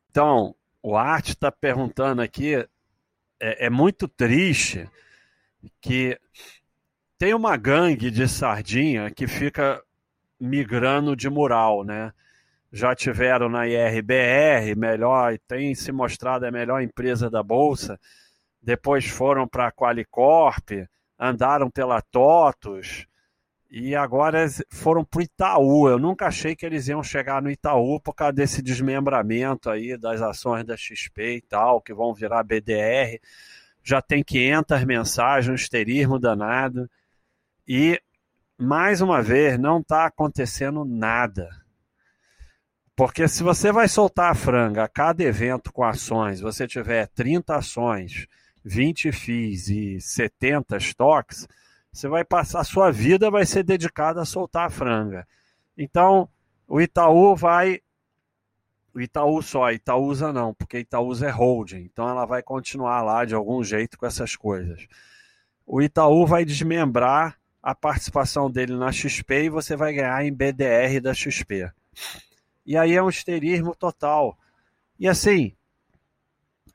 Então, 0.09 0.55
o 0.81 0.95
Art 0.97 1.29
está 1.29 1.51
perguntando 1.51 2.21
aqui, 2.21 2.55
é, 3.39 3.65
é, 3.65 3.69
muito 3.69 4.07
triste 4.07 4.89
que 5.79 6.19
tem 7.17 7.33
uma 7.33 7.55
gangue 7.55 8.09
de 8.09 8.27
sardinha 8.27 9.11
que 9.11 9.27
fica 9.27 9.81
migrando 10.39 11.15
de 11.15 11.29
mural, 11.29 11.83
né? 11.83 12.11
Já 12.71 12.95
tiveram 12.95 13.49
na 13.49 13.67
IRBR, 13.67 14.75
melhor, 14.75 15.37
tem 15.47 15.75
se 15.75 15.91
mostrado 15.91 16.45
a 16.45 16.51
melhor 16.51 16.81
empresa 16.81 17.29
da 17.29 17.43
Bolsa. 17.43 17.99
Depois 18.61 19.05
foram 19.05 19.47
para 19.47 19.67
a 19.67 19.71
Qualicorp, 19.71 20.87
andaram 21.19 21.69
pela 21.69 22.01
TOTUS, 22.01 23.05
e 23.71 23.95
agora 23.95 24.45
foram 24.69 25.05
para 25.05 25.19
o 25.19 25.21
Itaú. 25.21 25.87
Eu 25.87 25.97
nunca 25.97 26.27
achei 26.27 26.53
que 26.57 26.65
eles 26.65 26.89
iam 26.89 27.01
chegar 27.01 27.41
no 27.41 27.49
Itaú 27.49 28.01
por 28.01 28.13
causa 28.13 28.33
desse 28.33 28.61
desmembramento 28.61 29.69
aí 29.69 29.97
das 29.97 30.21
ações 30.21 30.65
da 30.65 30.75
XP 30.75 31.37
e 31.37 31.41
tal, 31.41 31.81
que 31.81 31.93
vão 31.93 32.13
virar 32.13 32.43
BDR. 32.43 33.17
Já 33.81 34.01
tem 34.01 34.25
500 34.25 34.83
mensagens, 34.83 35.49
um 35.49 35.55
esterismo 35.55 36.19
danado. 36.19 36.89
E, 37.65 37.97
mais 38.57 38.99
uma 38.99 39.21
vez, 39.21 39.57
não 39.57 39.79
está 39.79 40.05
acontecendo 40.05 40.83
nada. 40.83 41.49
Porque 42.93 43.25
se 43.25 43.41
você 43.41 43.71
vai 43.71 43.87
soltar 43.87 44.31
a 44.31 44.35
franga 44.35 44.83
a 44.83 44.89
cada 44.89 45.23
evento 45.23 45.71
com 45.71 45.85
ações, 45.85 46.41
você 46.41 46.67
tiver 46.67 47.07
30 47.07 47.55
ações, 47.55 48.27
20 48.65 49.13
FIIs 49.13 49.69
e 49.69 50.01
70 50.01 50.75
estoques 50.75 51.47
você 51.91 52.07
vai 52.07 52.23
passar, 52.23 52.61
a 52.61 52.63
sua 52.63 52.89
vida 52.89 53.29
vai 53.29 53.45
ser 53.45 53.63
dedicada 53.63 54.21
a 54.21 54.25
soltar 54.25 54.67
a 54.67 54.69
franga. 54.69 55.27
Então, 55.77 56.29
o 56.67 56.79
Itaú 56.79 57.35
vai. 57.35 57.81
O 58.93 59.01
Itaú 59.01 59.41
só, 59.41 59.71
Itaúsa 59.71 60.31
não, 60.31 60.53
porque 60.53 60.79
Itaúsa 60.79 61.27
é 61.27 61.29
holding, 61.29 61.83
então 61.83 62.09
ela 62.09 62.25
vai 62.25 62.41
continuar 62.41 63.01
lá 63.01 63.23
de 63.23 63.33
algum 63.33 63.63
jeito 63.63 63.97
com 63.97 64.05
essas 64.05 64.35
coisas. 64.35 64.85
O 65.65 65.81
Itaú 65.81 66.25
vai 66.25 66.43
desmembrar 66.43 67.37
a 67.63 67.73
participação 67.73 68.49
dele 68.49 68.75
na 68.75 68.91
XP 68.91 69.45
e 69.45 69.49
você 69.49 69.75
vai 69.75 69.93
ganhar 69.93 70.25
em 70.25 70.33
BDR 70.33 70.99
da 71.01 71.13
XP. 71.13 71.71
E 72.65 72.75
aí 72.75 72.93
é 72.93 73.03
um 73.03 73.09
esterismo 73.09 73.75
total. 73.75 74.37
E 74.99 75.07
assim, 75.07 75.55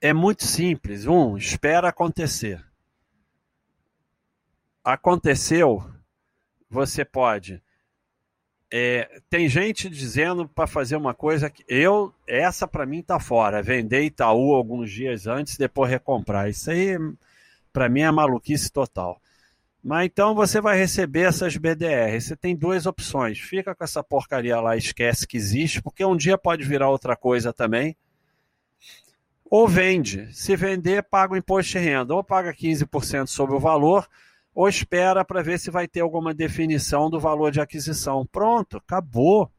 é 0.00 0.12
muito 0.12 0.44
simples. 0.44 1.06
Um, 1.06 1.36
espera 1.36 1.88
acontecer 1.88 2.65
aconteceu, 4.86 5.84
você 6.70 7.04
pode. 7.04 7.60
É, 8.72 9.20
tem 9.28 9.48
gente 9.48 9.88
dizendo 9.88 10.48
para 10.48 10.66
fazer 10.66 10.96
uma 10.96 11.12
coisa 11.12 11.50
que 11.50 11.64
eu, 11.68 12.14
essa 12.26 12.68
para 12.68 12.86
mim 12.86 13.02
tá 13.02 13.18
fora. 13.18 13.62
Vender 13.62 14.02
Itaú 14.02 14.54
alguns 14.54 14.90
dias 14.90 15.26
antes, 15.26 15.56
depois 15.56 15.90
recomprar. 15.90 16.48
Isso 16.48 16.70
aí, 16.70 16.96
para 17.72 17.88
mim, 17.88 18.02
é 18.02 18.10
maluquice 18.12 18.70
total. 18.70 19.20
Mas 19.82 20.06
então 20.06 20.34
você 20.34 20.60
vai 20.60 20.76
receber 20.76 21.22
essas 21.22 21.56
BDR. 21.56 22.20
Você 22.20 22.36
tem 22.36 22.56
duas 22.56 22.86
opções. 22.86 23.38
Fica 23.40 23.74
com 23.74 23.84
essa 23.84 24.02
porcaria 24.04 24.60
lá, 24.60 24.76
esquece 24.76 25.26
que 25.26 25.36
existe, 25.36 25.82
porque 25.82 26.04
um 26.04 26.16
dia 26.16 26.38
pode 26.38 26.64
virar 26.64 26.90
outra 26.90 27.16
coisa 27.16 27.52
também. 27.52 27.96
Ou 29.48 29.66
vende. 29.66 30.32
Se 30.32 30.56
vender, 30.56 31.02
paga 31.04 31.34
o 31.34 31.36
imposto 31.36 31.72
de 31.72 31.78
renda. 31.78 32.14
Ou 32.14 32.22
paga 32.22 32.52
15% 32.52 33.28
sobre 33.28 33.54
o 33.54 33.60
valor, 33.60 34.08
ou 34.56 34.66
espera 34.66 35.22
para 35.22 35.42
ver 35.42 35.58
se 35.58 35.70
vai 35.70 35.86
ter 35.86 36.00
alguma 36.00 36.32
definição 36.32 37.10
do 37.10 37.20
valor 37.20 37.52
de 37.52 37.60
aquisição. 37.60 38.24
Pronto, 38.24 38.78
acabou. 38.78 39.52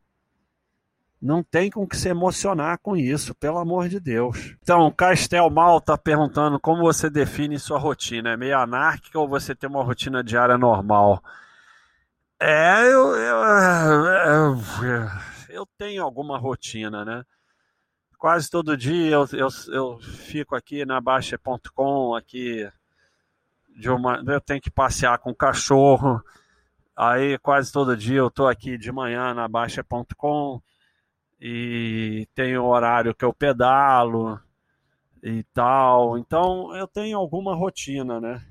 Não 1.22 1.44
tem 1.44 1.70
com 1.70 1.88
que 1.88 1.96
se 1.96 2.10
emocionar 2.10 2.80
com 2.80 2.98
isso, 2.98 3.36
pelo 3.36 3.60
amor 3.60 3.90
de 3.90 4.00
Deus. 4.00 4.56
Então, 4.60 4.92
Castel 4.92 5.52
Mal 5.52 5.78
está 5.78 5.96
perguntando 5.96 6.60
como 6.60 6.82
você 6.82 7.12
define 7.12 7.60
sua 7.60 7.78
rotina. 7.78 8.32
É 8.32 8.38
meio 8.38 8.58
anárquica 8.58 9.20
ou 9.20 9.28
você 9.28 9.54
tem 9.54 9.70
uma 9.70 9.84
rotina 9.84 10.24
diária 10.24 10.58
normal? 10.58 11.24
É, 12.40 12.82
eu, 12.88 13.16
eu, 13.16 13.38
eu, 14.26 14.58
eu 15.50 15.68
tenho 15.78 16.04
alguma 16.04 16.40
rotina, 16.40 17.06
né? 17.06 17.24
Quase 18.18 18.50
todo 18.50 18.76
dia 18.76 19.12
eu, 19.12 19.28
eu, 19.34 19.48
eu 19.68 20.00
fico 20.00 20.56
aqui 20.56 20.86
na 20.86 21.00
Baixa.com, 21.00 22.16
aqui 22.16 22.68
de 23.78 23.92
uma, 23.92 24.24
eu 24.26 24.42
tenho 24.42 24.60
que 24.60 24.72
passear 24.72 25.20
com 25.20 25.30
o 25.30 25.36
cachorro. 25.36 26.22
Aí 26.96 27.38
quase 27.38 27.72
todo 27.72 27.96
dia 27.96 28.18
eu 28.18 28.28
estou 28.28 28.48
aqui 28.48 28.76
de 28.76 28.92
manhã 28.92 29.34
na 29.34 29.48
Baixa.com 29.48 30.60
e 31.40 32.28
tem 32.34 32.58
o 32.58 32.66
horário 32.66 33.14
que 33.14 33.24
eu 33.24 33.32
pedalo 33.32 34.40
e 35.22 35.44
tal. 35.54 36.18
Então 36.18 36.76
eu 36.76 36.88
tenho 36.88 37.20
alguma 37.20 37.56
rotina, 37.56 38.20
né? 38.20 38.42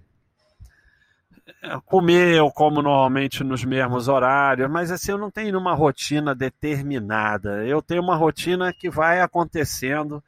Comer 1.84 2.36
eu 2.36 2.50
como 2.50 2.80
normalmente 2.80 3.42
nos 3.42 3.64
mesmos 3.64 4.06
horários, 4.06 4.70
mas 4.70 4.92
assim 4.92 5.12
eu 5.12 5.18
não 5.18 5.30
tenho 5.30 5.58
uma 5.58 5.74
rotina 5.74 6.34
determinada. 6.34 7.64
Eu 7.64 7.82
tenho 7.82 8.02
uma 8.02 8.14
rotina 8.14 8.72
que 8.72 8.88
vai 8.88 9.20
acontecendo. 9.20 10.22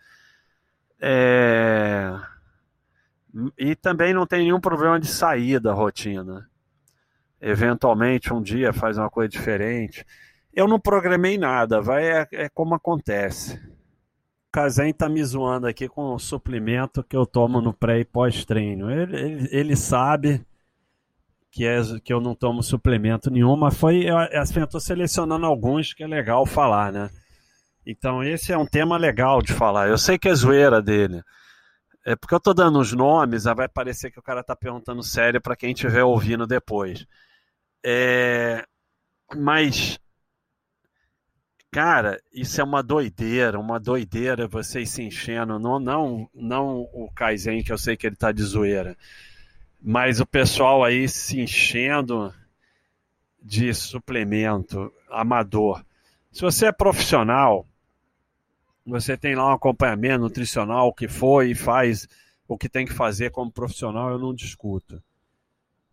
É 1.01 2.19
e 3.57 3.75
também 3.75 4.15
não 4.15 4.27
tem 4.27 4.41
nenhum 4.45 4.61
problema 4.61 4.99
de 4.99 5.07
sair 5.07 5.61
da 5.61 5.73
rotina. 5.73 6.49
Eventualmente, 7.41 8.33
um 8.33 8.43
dia 8.43 8.73
faz 8.73 8.99
uma 8.99 9.11
coisa 9.11 9.29
diferente. 9.29 10.05
Eu 10.53 10.67
não 10.67 10.81
programei 10.81 11.39
nada, 11.39 11.81
vai 11.81 12.05
é, 12.11 12.27
é 12.33 12.49
como 12.49 12.75
acontece. 12.75 13.55
O 14.49 14.51
Kazem 14.51 14.93
tá 14.93 15.09
me 15.09 15.23
zoando 15.23 15.67
aqui 15.67 15.89
com 15.89 16.15
o 16.15 16.19
suplemento 16.19 17.05
que 17.05 17.17
eu 17.17 17.27
tomo 17.27 17.61
no 17.61 17.73
pré 17.73 18.01
e 18.01 18.05
pós-treino. 18.05 18.91
Ele, 18.91 19.17
ele, 19.17 19.49
ele, 19.53 19.77
sabe 19.77 20.45
que, 21.51 21.65
é, 21.65 21.81
que 22.03 22.13
eu 22.13 22.21
não 22.21 22.35
tomo 22.35 22.63
suplemento 22.63 23.31
nenhum, 23.31 23.57
mas 23.57 23.77
foi, 23.77 24.09
assim, 24.09 24.59
eu 24.59 24.65
estou 24.65 24.81
selecionando 24.81 25.47
alguns 25.47 25.93
que 25.93 26.03
é 26.03 26.07
legal 26.07 26.45
falar, 26.47 26.91
né? 26.91 27.11
Então, 27.87 28.23
esse 28.25 28.53
é 28.53 28.59
um 28.59 28.67
tema 28.67 28.97
legal 28.97 29.41
de 29.41 29.53
falar. 29.53 29.89
Eu 29.89 29.97
sei 29.97 30.19
que 30.19 30.29
é 30.29 30.35
zoeira 30.35 30.83
dele. 30.83 31.23
É 32.05 32.17
porque 32.17 32.35
eu 32.35 32.41
tô 32.41 32.55
dando 32.55 32.79
os 32.79 32.93
nomes, 32.93 33.45
vai 33.45 33.69
parecer 33.69 34.11
que 34.11 34.19
o 34.19 34.23
cara 34.23 34.43
tá 34.43 34.57
perguntando 34.57 35.03
sério 35.03 35.41
para 35.41 35.57
quem 35.57 35.73
estiver 35.73 36.05
ouvindo 36.05 36.47
depois. 36.47 37.07
É, 37.85 38.65
mas 39.37 39.99
Cara, 41.71 42.19
isso 42.33 42.61
é 42.61 42.65
uma 42.65 42.83
doideira, 42.83 43.59
uma 43.61 43.79
doideira 43.79 44.49
vocês 44.49 44.89
se 44.91 45.03
enchendo. 45.03 45.59
Não, 45.59 45.79
não, 45.79 46.31
não 46.35 46.81
o 46.93 47.11
Kaizen, 47.15 47.63
que 47.63 47.73
eu 47.73 47.77
sei 47.79 47.97
que 47.97 48.07
ele 48.07 48.17
tá 48.17 48.33
de 48.33 48.43
zoeira, 48.43 48.97
mas 49.81 50.19
o 50.19 50.27
pessoal 50.27 50.83
aí 50.83 51.07
se 51.09 51.41
enchendo 51.41 52.33
de 53.43 53.73
suplemento 53.75 54.91
amador. 55.11 55.85
Se 56.33 56.41
você 56.41 56.67
é 56.67 56.73
profissional, 56.73 57.67
você 58.89 59.17
tem 59.17 59.35
lá 59.35 59.51
um 59.51 59.53
acompanhamento 59.53 60.23
nutricional 60.23 60.93
que 60.93 61.07
foi 61.07 61.51
e 61.51 61.55
faz 61.55 62.09
o 62.47 62.57
que 62.57 62.69
tem 62.69 62.87
que 62.87 62.93
fazer 62.93 63.31
como 63.31 63.53
profissional, 63.53 64.11
eu 64.11 64.19
não 64.19 64.35
discuto. 64.35 65.03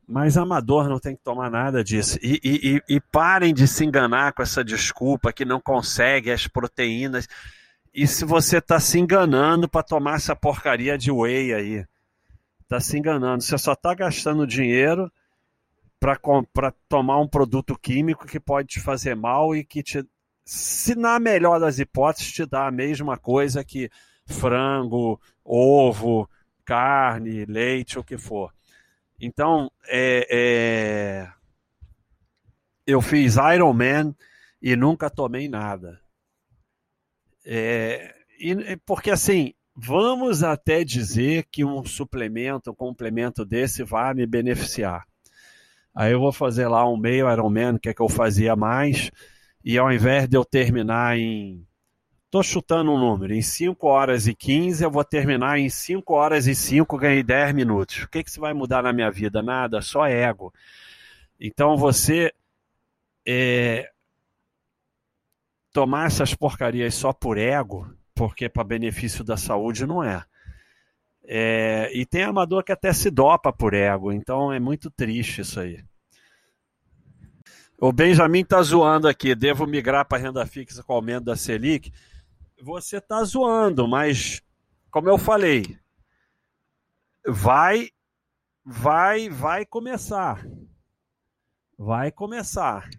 Mas 0.07 0.37
amador 0.37 0.87
não 0.87 0.99
tem 0.99 1.15
que 1.15 1.23
tomar 1.23 1.49
nada 1.49 1.83
disso. 1.83 2.17
E, 2.21 2.39
e, 2.43 2.75
e, 2.75 2.95
e 2.95 3.01
parem 3.01 3.53
de 3.53 3.67
se 3.67 3.83
enganar 3.83 4.33
com 4.33 4.41
essa 4.41 4.63
desculpa 4.63 5.33
que 5.33 5.43
não 5.43 5.59
consegue 5.59 6.31
as 6.31 6.47
proteínas. 6.47 7.27
E 7.93 8.05
se 8.07 8.23
você 8.23 8.59
está 8.59 8.79
se 8.79 8.99
enganando 8.99 9.67
para 9.67 9.83
tomar 9.83 10.15
essa 10.15 10.35
porcaria 10.35 10.97
de 10.97 11.11
whey 11.11 11.53
aí, 11.53 11.85
está 12.61 12.79
se 12.79 12.97
enganando. 12.97 13.43
Você 13.43 13.57
só 13.57 13.73
está 13.73 13.93
gastando 13.93 14.45
dinheiro 14.45 15.11
para 15.99 16.71
tomar 16.87 17.19
um 17.19 17.27
produto 17.27 17.77
químico 17.77 18.27
que 18.27 18.39
pode 18.39 18.67
te 18.67 18.79
fazer 18.79 19.15
mal 19.15 19.55
e 19.55 19.63
que 19.63 19.81
te, 19.81 20.05
se 20.45 20.93
na 20.93 21.19
melhor 21.19 21.59
das 21.59 21.79
hipóteses, 21.79 22.31
te 22.31 22.45
dá 22.45 22.67
a 22.67 22.71
mesma 22.71 23.17
coisa 23.17 23.63
que 23.63 23.89
frango, 24.27 25.19
ovo, 25.43 26.29
carne, 26.63 27.45
leite, 27.45 27.97
o 27.97 28.03
que 28.03 28.17
for. 28.17 28.53
Então, 29.19 29.71
é, 29.87 30.27
é... 30.29 31.31
eu 32.85 33.01
fiz 33.01 33.37
Ironman 33.37 34.15
e 34.61 34.75
nunca 34.75 35.09
tomei 35.09 35.49
nada. 35.49 35.99
É... 37.43 38.13
E, 38.39 38.77
porque 38.85 39.09
assim, 39.09 39.53
vamos 39.75 40.43
até 40.43 40.83
dizer 40.83 41.47
que 41.51 41.65
um 41.65 41.83
suplemento, 41.85 42.69
um 42.69 42.75
complemento 42.75 43.43
desse 43.43 43.83
vai 43.83 44.13
me 44.13 44.27
beneficiar. 44.27 45.07
Aí 45.93 46.11
eu 46.11 46.19
vou 46.19 46.31
fazer 46.31 46.67
lá 46.67 46.87
um 46.87 46.97
meio 46.97 47.31
Ironman, 47.31 47.77
que 47.77 47.89
é 47.89 47.93
que 47.93 48.01
eu 48.01 48.09
fazia 48.09 48.55
mais, 48.55 49.09
e 49.65 49.79
ao 49.79 49.91
invés 49.91 50.29
de 50.29 50.37
eu 50.37 50.45
terminar 50.45 51.17
em. 51.17 51.67
Estou 52.25 52.43
chutando 52.43 52.91
um 52.91 52.99
número, 52.99 53.33
em 53.33 53.41
5 53.41 53.87
horas 53.87 54.27
e 54.27 54.35
15, 54.35 54.83
eu 54.83 54.91
vou 54.91 55.03
terminar 55.03 55.57
em 55.57 55.69
5 55.69 56.13
horas 56.13 56.47
e 56.47 56.53
5, 56.53 56.97
ganhei 56.97 57.23
10 57.23 57.55
minutos. 57.55 58.03
O 58.03 58.09
que, 58.09 58.23
que 58.23 58.29
isso 58.29 58.41
vai 58.41 58.53
mudar 58.53 58.83
na 58.83 58.93
minha 58.93 59.09
vida? 59.09 59.41
Nada, 59.41 59.81
só 59.81 60.05
ego. 60.05 60.53
Então 61.39 61.77
você 61.77 62.31
é, 63.25 63.89
tomar 65.71 66.07
essas 66.07 66.35
porcarias 66.35 66.93
só 66.93 67.13
por 67.13 67.37
ego, 67.37 67.89
porque 68.13 68.49
para 68.49 68.63
benefício 68.63 69.23
da 69.23 69.37
saúde 69.37 69.85
não 69.85 70.03
é. 70.03 70.23
é. 71.23 71.89
E 71.93 72.05
tem 72.05 72.23
amador 72.23 72.63
que 72.63 72.71
até 72.71 72.93
se 72.93 73.09
dopa 73.09 73.51
por 73.51 73.73
ego, 73.73 74.11
então 74.11 74.51
é 74.53 74.59
muito 74.59 74.91
triste 74.91 75.41
isso 75.41 75.59
aí. 75.59 75.83
O 77.77 77.91
Benjamin 77.91 78.41
está 78.41 78.61
zoando 78.61 79.07
aqui. 79.07 79.35
Devo 79.35 79.67
migrar 79.67 80.05
para 80.05 80.21
renda 80.21 80.45
fixa 80.45 80.81
com 80.83 80.93
o 80.93 80.95
aumento 80.95 81.25
da 81.25 81.35
Selic? 81.35 81.91
Você 82.61 82.97
está 82.97 83.23
zoando, 83.23 83.87
mas 83.87 84.41
como 84.89 85.09
eu 85.09 85.17
falei, 85.17 85.77
vai, 87.27 87.89
vai, 88.63 89.29
vai 89.29 89.65
começar. 89.65 90.45
Vai 91.77 92.11
começar. 92.11 92.89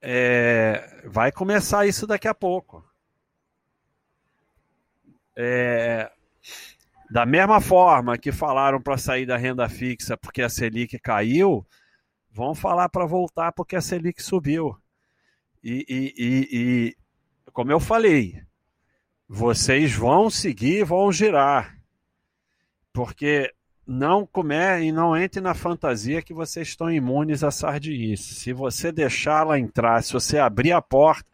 É, 0.00 1.02
vai 1.08 1.32
começar 1.32 1.84
isso 1.84 2.06
daqui 2.06 2.28
a 2.28 2.34
pouco. 2.34 2.88
É, 5.34 6.10
da 7.10 7.26
mesma 7.26 7.60
forma 7.60 8.16
que 8.16 8.30
falaram 8.30 8.80
para 8.80 8.96
sair 8.96 9.26
da 9.26 9.36
renda 9.36 9.68
fixa 9.68 10.16
porque 10.16 10.42
a 10.42 10.48
Selic 10.48 10.98
caiu, 11.00 11.66
Vão 12.36 12.54
falar 12.54 12.90
para 12.90 13.06
voltar 13.06 13.50
porque 13.52 13.74
a 13.74 13.80
Selic 13.80 14.22
subiu. 14.22 14.76
E, 15.64 15.86
e, 15.88 16.14
e, 16.18 16.48
e, 16.52 16.96
como 17.50 17.72
eu 17.72 17.80
falei, 17.80 18.42
vocês 19.26 19.94
vão 19.94 20.28
seguir, 20.28 20.84
vão 20.84 21.10
girar. 21.10 21.80
Porque 22.92 23.54
não 23.86 24.26
come 24.26 24.54
e 24.82 24.92
não 24.92 25.16
entre 25.16 25.40
na 25.40 25.54
fantasia 25.54 26.20
que 26.20 26.34
vocês 26.34 26.68
estão 26.68 26.92
imunes 26.92 27.42
à 27.42 27.50
sardinice. 27.50 28.34
Se 28.34 28.52
você 28.52 28.92
deixá-la 28.92 29.58
entrar, 29.58 30.02
se 30.02 30.12
você 30.12 30.36
abrir 30.36 30.72
a 30.72 30.82
porta, 30.82 31.30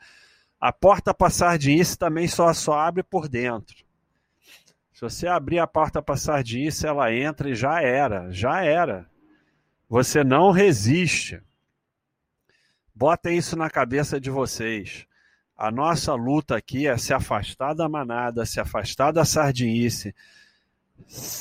a 0.60 0.72
porta 0.72 1.12
para 1.12 1.30
sardinice 1.30 1.98
também 1.98 2.28
só, 2.28 2.54
só 2.54 2.78
abre 2.78 3.02
por 3.02 3.26
dentro. 3.26 3.74
Se 4.92 5.00
você 5.00 5.26
abrir 5.26 5.58
a 5.58 5.66
porta 5.66 6.00
para 6.00 6.16
sardinice, 6.16 6.86
ela 6.86 7.12
entra 7.12 7.50
e 7.50 7.56
já 7.56 7.82
era, 7.82 8.30
já 8.30 8.62
era. 8.62 9.10
Você 9.92 10.24
não 10.24 10.52
resiste. 10.52 11.38
Bota 12.94 13.31
isso 13.31 13.55
na 13.59 13.68
cabeça 13.68 14.18
de 14.18 14.31
vocês. 14.31 15.07
A 15.55 15.70
nossa 15.70 16.14
luta 16.14 16.57
aqui 16.57 16.87
é 16.87 16.96
se 16.96 17.12
afastar 17.12 17.74
da 17.74 17.90
manada, 17.90 18.46
se 18.46 18.59
afastar 18.59 19.12
da 19.12 19.22
sardinice, 19.26 20.14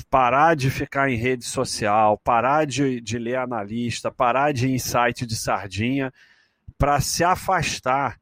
parar 0.09 0.57
de 0.57 0.69
ficar 0.69 1.09
em 1.09 1.15
rede 1.15 1.45
social, 1.45 2.17
parar 2.17 2.65
de, 2.65 2.99
de 2.99 3.17
ler 3.17 3.37
analista, 3.37 4.11
parar 4.11 4.51
de 4.51 4.69
insight 4.69 5.25
de 5.25 5.37
sardinha, 5.37 6.11
para 6.77 6.99
se 6.99 7.23
afastar, 7.23 8.19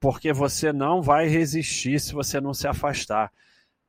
porque 0.00 0.32
você 0.32 0.72
não 0.72 1.00
vai 1.00 1.28
resistir 1.28 2.00
se 2.00 2.12
você 2.12 2.40
não 2.40 2.52
se 2.52 2.66
afastar. 2.66 3.30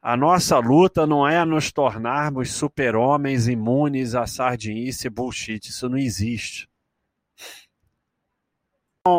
A 0.01 0.15
nossa 0.15 0.57
luta 0.59 1.05
não 1.05 1.27
é 1.27 1.43
nos 1.43 1.71
tornarmos 1.71 2.53
super-homens 2.53 3.49
imunes 3.49 4.15
a 4.15 4.25
sardinice 4.25 5.07
e 5.07 5.09
bullshit. 5.09 5.69
Isso 5.69 5.89
não 5.89 5.97
existe. 5.97 6.69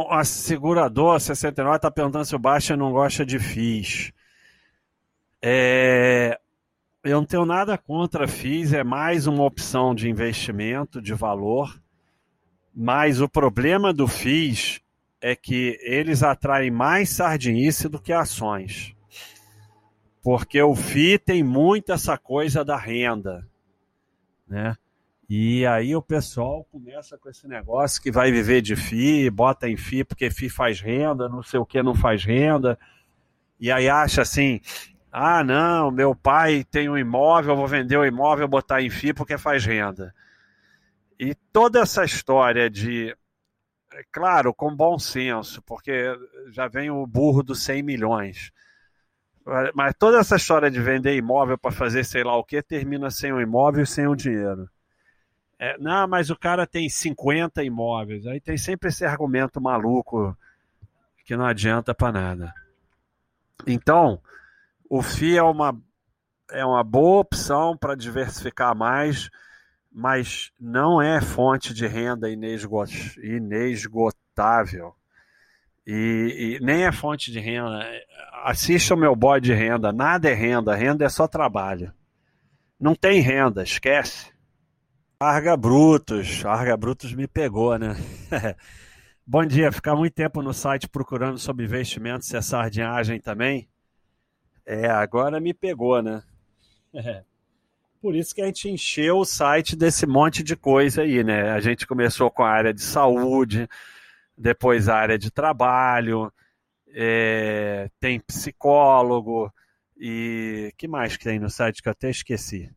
A 0.09 0.25
seguradora 0.25 1.19
69 1.19 1.77
está 1.77 1.91
perguntando 1.91 2.25
se 2.25 2.35
o 2.35 2.39
Baixa 2.39 2.77
não 2.77 2.93
gosta 2.93 3.27
de 3.27 3.39
FIIs. 3.39 4.13
É... 5.43 6.39
Eu 7.03 7.19
não 7.19 7.27
tenho 7.27 7.45
nada 7.45 7.77
contra 7.77 8.29
FIIs, 8.29 8.73
é 8.73 8.85
mais 8.85 9.27
uma 9.27 9.45
opção 9.45 9.95
de 9.95 10.09
investimento, 10.09 11.01
de 11.01 11.13
valor. 11.13 11.81
Mas 12.75 13.21
o 13.21 13.29
problema 13.29 13.93
do 13.93 14.07
FIIs 14.07 14.81
é 15.21 15.35
que 15.35 15.79
eles 15.83 16.23
atraem 16.23 16.71
mais 16.71 17.11
sardinice 17.11 17.89
do 17.89 18.01
que 18.01 18.13
ações. 18.13 18.95
Porque 20.23 20.61
o 20.61 20.75
FI 20.75 21.19
tem 21.19 21.43
muito 21.43 21.93
essa 21.93 22.19
coisa 22.19 22.65
da 22.65 22.77
renda, 22.77 23.47
né? 24.47 24.77
E 25.33 25.65
aí 25.65 25.95
o 25.95 26.03
pessoal 26.03 26.65
começa 26.73 27.17
com 27.17 27.31
esse 27.31 27.47
negócio 27.47 28.03
que 28.03 28.11
vai 28.11 28.33
viver 28.33 28.61
de 28.61 28.75
FI, 28.75 29.31
bota 29.31 29.69
em 29.69 29.77
FI 29.77 30.03
porque 30.03 30.29
FI 30.29 30.51
faz 30.51 30.81
renda, 30.81 31.29
não 31.29 31.41
sei 31.41 31.61
o 31.61 31.65
que 31.65 31.81
não 31.83 31.95
faz 31.95 32.25
renda. 32.25 32.77
E 33.61 33.71
aí 33.71 33.89
acha 33.89 34.23
assim, 34.23 34.61
ah 35.13 35.45
não, 35.45 35.91
meu 35.91 36.17
pai 36.17 36.65
tem 36.65 36.89
um 36.89 36.99
imóvel, 36.99 37.55
vou 37.55 37.69
vender 37.69 37.97
o 37.97 38.05
imóvel, 38.05 38.49
botar 38.49 38.83
em 38.83 38.91
FI 38.91 39.15
porque 39.15 39.39
faz 39.39 39.65
renda. 39.65 40.13
E 41.17 41.35
toda 41.53 41.81
essa 41.81 42.05
história 42.05 42.69
de, 42.69 43.17
é 43.93 44.03
claro, 44.11 44.53
com 44.53 44.75
bom 44.75 44.99
senso, 44.99 45.63
porque 45.63 46.13
já 46.51 46.67
vem 46.67 46.91
o 46.91 47.07
burro 47.07 47.43
dos 47.43 47.63
100 47.63 47.83
milhões. 47.83 48.51
Mas 49.75 49.95
toda 49.99 50.19
essa 50.19 50.37
história 50.37 50.71
de 50.71 50.81
vender 50.81 51.17
imóvel 51.17 51.59
para 51.59 51.73
fazer 51.73 52.05
sei 52.05 52.23
lá 52.23 52.37
o 52.37 52.45
que 52.45 52.63
termina 52.63 53.11
sem 53.11 53.33
o 53.33 53.41
imóvel 53.41 53.83
e 53.83 53.87
sem 53.87 54.07
o 54.07 54.15
dinheiro. 54.15 54.71
É, 55.59 55.77
não, 55.79 56.07
mas 56.09 56.31
o 56.31 56.37
cara 56.37 56.67
tem 56.67 56.89
50 56.89 57.63
imóveis. 57.65 58.27
Aí 58.27 58.41
tem 58.41 58.57
sempre 58.57 58.89
esse 58.89 59.05
argumento 59.05 59.61
maluco 59.61 60.37
que 61.25 61.37
não 61.37 61.45
adianta 61.45 61.95
para 61.95 62.13
nada. 62.13 62.55
Então, 63.67 64.21
o 64.89 65.03
FI 65.03 65.37
é 65.37 65.43
uma, 65.43 65.79
é 66.51 66.65
uma 66.65 66.83
boa 66.83 67.21
opção 67.21 67.77
para 67.77 67.95
diversificar 67.95 68.75
mais, 68.75 69.29
mas 69.93 70.51
não 70.59 71.03
é 71.03 71.21
fonte 71.21 71.75
de 71.75 71.87
renda 71.87 72.31
inesgotável. 72.31 74.95
E, 75.93 76.59
e, 76.61 76.65
nem 76.65 76.85
é 76.85 76.93
fonte 76.93 77.33
de 77.33 77.41
renda. 77.41 77.85
Assista 78.45 78.95
o 78.95 78.97
meu 78.97 79.17
bode 79.17 79.47
de 79.47 79.53
renda. 79.53 79.93
Nada 79.93 80.31
é 80.31 80.35
renda. 80.35 80.73
Renda 80.73 81.05
é 81.05 81.09
só 81.09 81.27
trabalho. 81.27 81.93
Não 82.79 82.95
tem 82.95 83.21
renda, 83.21 83.65
esquece. 83.65 84.31
Arga 85.19 85.57
Brutos. 85.57 86.47
Arga 86.47 86.77
Brutos 86.77 87.13
me 87.13 87.27
pegou, 87.27 87.77
né? 87.77 87.97
Bom 89.27 89.45
dia. 89.45 89.73
Ficar 89.73 89.97
muito 89.97 90.15
tempo 90.15 90.41
no 90.43 90.55
site 90.55 90.89
procurando 90.89 91.39
sobre 91.39 91.65
investimentos 91.65 92.31
e 92.31 92.37
é 92.37 92.41
sardinhagem 92.41 93.21
também? 93.21 93.69
É, 94.65 94.87
agora 94.87 95.41
me 95.41 95.53
pegou, 95.53 96.01
né? 96.01 96.23
Por 98.01 98.15
isso 98.15 98.33
que 98.33 98.43
a 98.43 98.47
gente 98.47 98.71
encheu 98.71 99.19
o 99.19 99.25
site 99.25 99.75
desse 99.75 100.07
monte 100.07 100.45
de 100.45 100.55
coisa 100.55 101.03
aí, 101.03 101.25
né? 101.25 101.51
A 101.51 101.59
gente 101.59 101.85
começou 101.85 102.31
com 102.31 102.45
a 102.45 102.51
área 102.51 102.73
de 102.73 102.81
saúde, 102.81 103.69
depois 104.41 104.89
a 104.89 104.97
área 104.97 105.19
de 105.19 105.31
trabalho, 105.31 106.33
é, 106.89 107.91
tem 108.01 108.19
psicólogo 108.19 109.53
e 109.99 110.73
que 110.79 110.89
mais 110.89 111.17
que 111.17 111.25
tem 111.25 111.39
no 111.39 111.51
site 111.51 111.83
que 111.83 111.89
eu 111.89 111.93
até 111.93 112.09
esqueci. 112.09 112.71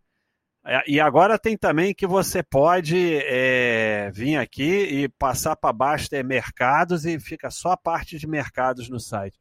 É, 0.65 0.83
e 0.85 0.99
agora 0.99 1.39
tem 1.39 1.57
também 1.57 1.93
que 1.93 2.05
você 2.05 2.43
pode 2.43 3.17
é, 3.25 4.11
vir 4.13 4.35
aqui 4.35 5.03
e 5.03 5.09
passar 5.09 5.55
para 5.55 5.71
baixo 5.71 6.09
ter 6.09 6.23
mercados 6.23 7.05
e 7.05 7.17
fica 7.17 7.49
só 7.49 7.71
a 7.71 7.77
parte 7.77 8.17
de 8.17 8.27
mercados 8.27 8.89
no 8.89 8.99
site. 8.99 9.39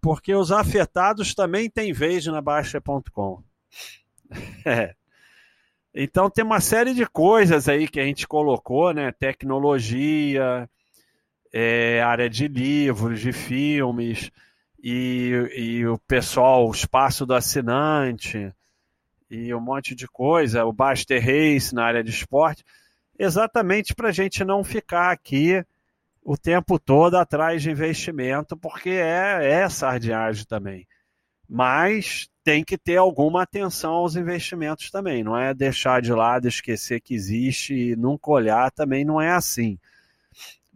Porque 0.00 0.32
os 0.32 0.52
afetados 0.52 1.34
também 1.34 1.68
têm 1.68 1.92
vez 1.92 2.24
na 2.26 2.40
Baixa.com. 2.40 3.42
É. 4.64 4.94
Então 5.94 6.28
tem 6.28 6.44
uma 6.44 6.60
série 6.60 6.92
de 6.92 7.06
coisas 7.06 7.66
aí 7.66 7.88
que 7.88 7.98
a 7.98 8.04
gente 8.04 8.28
colocou, 8.28 8.92
né? 8.92 9.10
Tecnologia, 9.10 10.68
é, 11.52 12.00
área 12.02 12.28
de 12.28 12.48
livros, 12.48 13.20
de 13.20 13.32
filmes, 13.32 14.30
e, 14.82 15.32
e 15.56 15.86
o 15.86 15.98
pessoal, 15.98 16.68
o 16.68 16.72
espaço 16.72 17.26
do 17.26 17.34
assinante, 17.34 18.52
e 19.30 19.52
um 19.54 19.60
monte 19.60 19.94
de 19.94 20.06
coisa, 20.06 20.64
o 20.64 20.72
Baster 20.72 21.20
Race 21.20 21.74
na 21.74 21.84
área 21.84 22.02
de 22.02 22.10
esporte, 22.10 22.64
exatamente 23.18 23.94
para 23.94 24.08
a 24.08 24.12
gente 24.12 24.44
não 24.44 24.62
ficar 24.62 25.10
aqui 25.10 25.64
o 26.22 26.36
tempo 26.36 26.78
todo 26.78 27.16
atrás 27.16 27.62
de 27.62 27.70
investimento, 27.70 28.56
porque 28.56 28.90
é, 28.90 29.62
é 29.62 29.68
sardinhagem 29.68 30.44
também. 30.44 30.86
Mas 31.48 32.28
tem 32.44 32.62
que 32.62 32.76
ter 32.76 32.96
alguma 32.96 33.42
atenção 33.42 33.92
aos 33.92 34.16
investimentos 34.16 34.90
também, 34.90 35.24
não 35.24 35.36
é 35.36 35.52
deixar 35.54 36.00
de 36.02 36.12
lado, 36.12 36.46
esquecer 36.46 37.00
que 37.00 37.14
existe 37.14 37.74
e 37.74 37.96
nunca 37.96 38.30
olhar, 38.30 38.70
também 38.70 39.04
não 39.04 39.20
é 39.20 39.30
assim. 39.30 39.78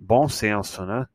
Bom 0.04 0.28
senso, 0.28 0.84
né? 0.84 1.06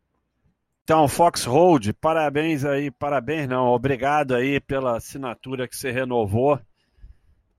Então, 0.84 1.08
Fox 1.08 1.44
Road, 1.44 1.92
parabéns 1.94 2.64
aí, 2.64 2.90
parabéns 2.90 3.48
não, 3.48 3.66
obrigado 3.66 4.34
aí 4.34 4.60
pela 4.62 4.96
assinatura 4.96 5.68
que 5.68 5.76
você 5.76 5.92
renovou, 5.92 6.60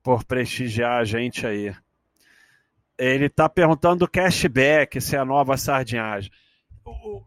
por 0.02 0.24
prestigiar 0.24 1.00
a 1.00 1.04
gente 1.04 1.46
aí. 1.46 1.74
Ele 2.96 3.26
está 3.26 3.48
perguntando 3.48 4.00
do 4.00 4.10
cashback, 4.10 5.00
se 5.00 5.14
é 5.16 5.18
a 5.18 5.24
nova 5.24 5.56
sardinhagem 5.56 6.30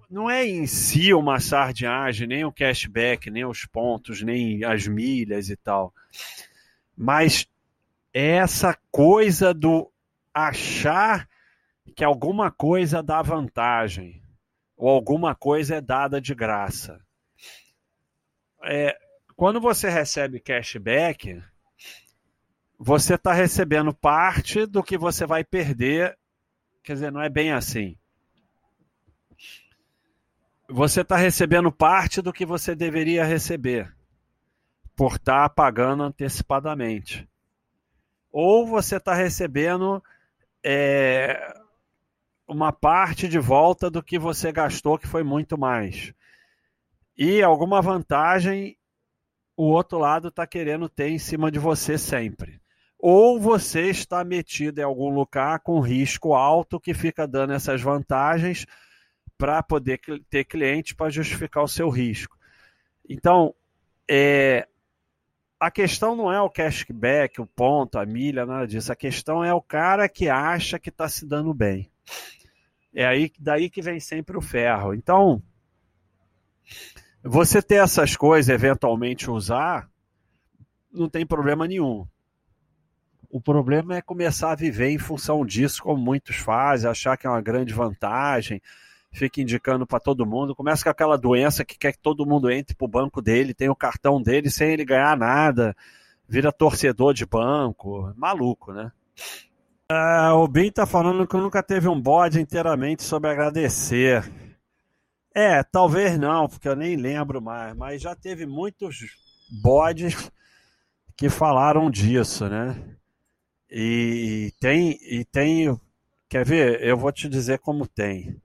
não 0.10 0.30
é 0.30 0.46
em 0.46 0.66
si 0.66 1.14
uma 1.14 1.40
sardinhagem, 1.40 2.28
nem 2.28 2.46
o 2.46 2.52
cashback, 2.52 3.30
nem 3.30 3.46
os 3.46 3.66
pontos, 3.66 4.22
nem 4.22 4.64
as 4.64 4.88
milhas 4.88 5.50
e 5.50 5.56
tal. 5.56 5.94
Mas 6.96 7.48
essa 8.14 8.78
coisa 8.92 9.54
do 9.54 9.92
achar 10.34 11.28
que 11.96 12.04
alguma 12.04 12.52
coisa 12.52 13.02
dá 13.02 13.22
vantagem 13.22 14.22
ou 14.76 14.90
alguma 14.90 15.36
coisa 15.36 15.76
é 15.76 15.82
dada 15.82 16.20
de 16.20 16.34
graça. 16.34 17.00
É, 18.64 18.98
quando 19.36 19.60
você 19.60 19.90
recebe 19.90 20.40
cashback, 20.40 21.42
você 22.78 23.16
está 23.16 23.34
recebendo 23.34 23.94
parte 23.94 24.66
do 24.66 24.84
que 24.84 24.98
você 24.98 25.26
vai 25.26 25.44
perder. 25.44 26.18
Quer 26.84 26.94
dizer, 26.94 27.12
não 27.12 27.22
é 27.22 27.30
bem 27.30 27.52
assim 27.52 27.98
você 30.72 31.02
está 31.02 31.18
recebendo 31.18 31.72
parte 31.72 32.22
do 32.22 32.32
que 32.32 32.46
você 32.46 32.74
deveria 32.74 33.26
receber 33.26 33.94
por 34.96 35.16
estar 35.16 35.50
tá 35.50 35.50
pagando 35.50 36.04
antecipadamente. 36.04 37.28
Ou 38.32 38.66
você 38.66 38.96
está 38.96 39.14
recebendo 39.14 40.02
é, 40.64 41.54
uma 42.52 42.74
parte 42.74 43.30
de 43.30 43.40
volta 43.40 43.90
do 43.90 44.04
que 44.04 44.20
você 44.20 44.52
gastou, 44.52 44.98
que 44.98 45.08
foi 45.08 45.24
muito 45.24 45.58
mais. 45.58 46.14
E 47.18 47.42
alguma 47.42 47.82
vantagem 47.82 48.78
o 49.56 49.66
outro 49.66 49.98
lado 49.98 50.28
está 50.28 50.46
querendo 50.46 50.90
ter 50.90 51.10
em 51.10 51.18
cima 51.18 51.50
de 51.50 51.60
você 51.60 51.98
sempre. 51.98 52.60
Ou 53.00 53.40
você 53.40 53.90
está 53.90 54.24
metido 54.24 54.80
em 54.80 54.84
algum 54.84 55.10
lugar 55.10 55.60
com 55.62 55.80
risco 55.80 56.34
alto 56.34 56.80
que 56.80 56.94
fica 56.94 57.26
dando 57.26 57.54
essas 57.54 57.82
vantagens 57.82 58.66
para 59.38 59.64
poder 59.64 60.00
ter 60.30 60.44
cliente 60.44 60.94
para 60.94 61.10
justificar 61.10 61.64
o 61.64 61.70
seu 61.70 61.90
risco. 61.90 62.38
Então, 63.08 63.56
é, 64.10 64.68
a 65.58 65.72
questão 65.72 66.18
não 66.18 66.32
é 66.32 66.42
o 66.42 66.50
cashback, 66.50 67.40
o 67.40 67.48
ponto, 67.48 67.98
a 67.98 68.06
milha, 68.06 68.46
nada 68.46 68.68
disso. 68.68 68.92
A 68.92 68.96
questão 68.96 69.42
é 69.42 69.54
o 69.54 69.62
cara 69.62 70.10
que 70.10 70.28
acha 70.28 70.78
que 70.78 70.90
está 70.90 71.08
se 71.08 71.26
dando 71.26 71.54
bem. 71.54 71.90
É 72.94 73.06
aí 73.06 73.32
daí 73.40 73.70
que 73.70 73.82
vem 73.82 74.00
sempre 74.00 74.38
o 74.38 74.42
ferro. 74.42 74.94
Então, 74.94 75.42
você 77.24 77.62
ter 77.62 77.76
essas 77.76 78.16
coisas, 78.16 78.54
eventualmente 78.54 79.30
usar, 79.30 79.90
não 80.92 81.10
tem 81.10 81.26
problema 81.26 81.68
nenhum. 81.68 82.06
O 83.30 83.40
problema 83.40 83.96
é 83.96 84.02
começar 84.02 84.52
a 84.52 84.56
viver 84.56 84.90
em 84.90 84.98
função 84.98 85.46
disso, 85.46 85.84
como 85.84 86.02
muitos 86.02 86.36
fazem, 86.36 86.90
achar 86.90 87.16
que 87.16 87.26
é 87.26 87.30
uma 87.30 87.42
grande 87.42 87.74
vantagem 87.74 88.62
fica 89.12 89.42
indicando 89.42 89.86
para 89.86 90.00
todo 90.00 90.26
mundo. 90.26 90.56
Começa 90.56 90.84
com 90.84 90.90
aquela 90.90 91.18
doença 91.18 91.66
que 91.66 91.78
quer 91.78 91.92
que 91.92 92.00
todo 92.00 92.26
mundo 92.26 92.50
entre 92.50 92.76
pro 92.76 92.88
banco 92.88 93.22
dele, 93.22 93.54
tem 93.54 93.70
o 93.70 93.76
cartão 93.76 94.22
dele 94.22 94.50
sem 94.50 94.72
ele 94.72 94.86
ganhar 94.86 95.18
nada, 95.18 95.76
vira 96.28 96.52
torcedor 96.52 97.14
de 97.14 97.26
banco, 97.26 98.14
maluco, 98.16 98.72
né? 98.72 98.92
Uh, 99.92 100.36
o 100.38 100.48
Bin 100.48 100.72
tá 100.72 100.86
falando 100.86 101.28
que 101.28 101.36
nunca 101.36 101.62
teve 101.62 101.90
um 101.90 102.00
bode 102.00 102.40
inteiramente 102.40 103.04
sobre 103.04 103.30
agradecer. 103.30 104.24
É, 105.36 105.62
talvez 105.64 106.18
não, 106.18 106.48
porque 106.48 106.70
eu 106.70 106.78
nem 106.78 106.96
lembro 106.96 107.42
mais, 107.42 107.76
mas 107.76 108.02
já 108.02 108.16
teve 108.16 108.46
muitos 108.46 109.00
bodes 109.62 110.32
que 111.18 111.28
falaram 111.28 111.92
disso, 111.92 112.48
né? 112.48 112.96
E 113.70 114.54
tem, 114.62 114.98
e 115.02 115.26
tem, 115.26 115.78
quer 116.30 116.46
ver? 116.46 116.82
Eu 116.82 116.96
vou 116.96 117.12
te 117.12 117.28
dizer 117.28 117.60
como 117.60 117.86
tem. 117.86 118.42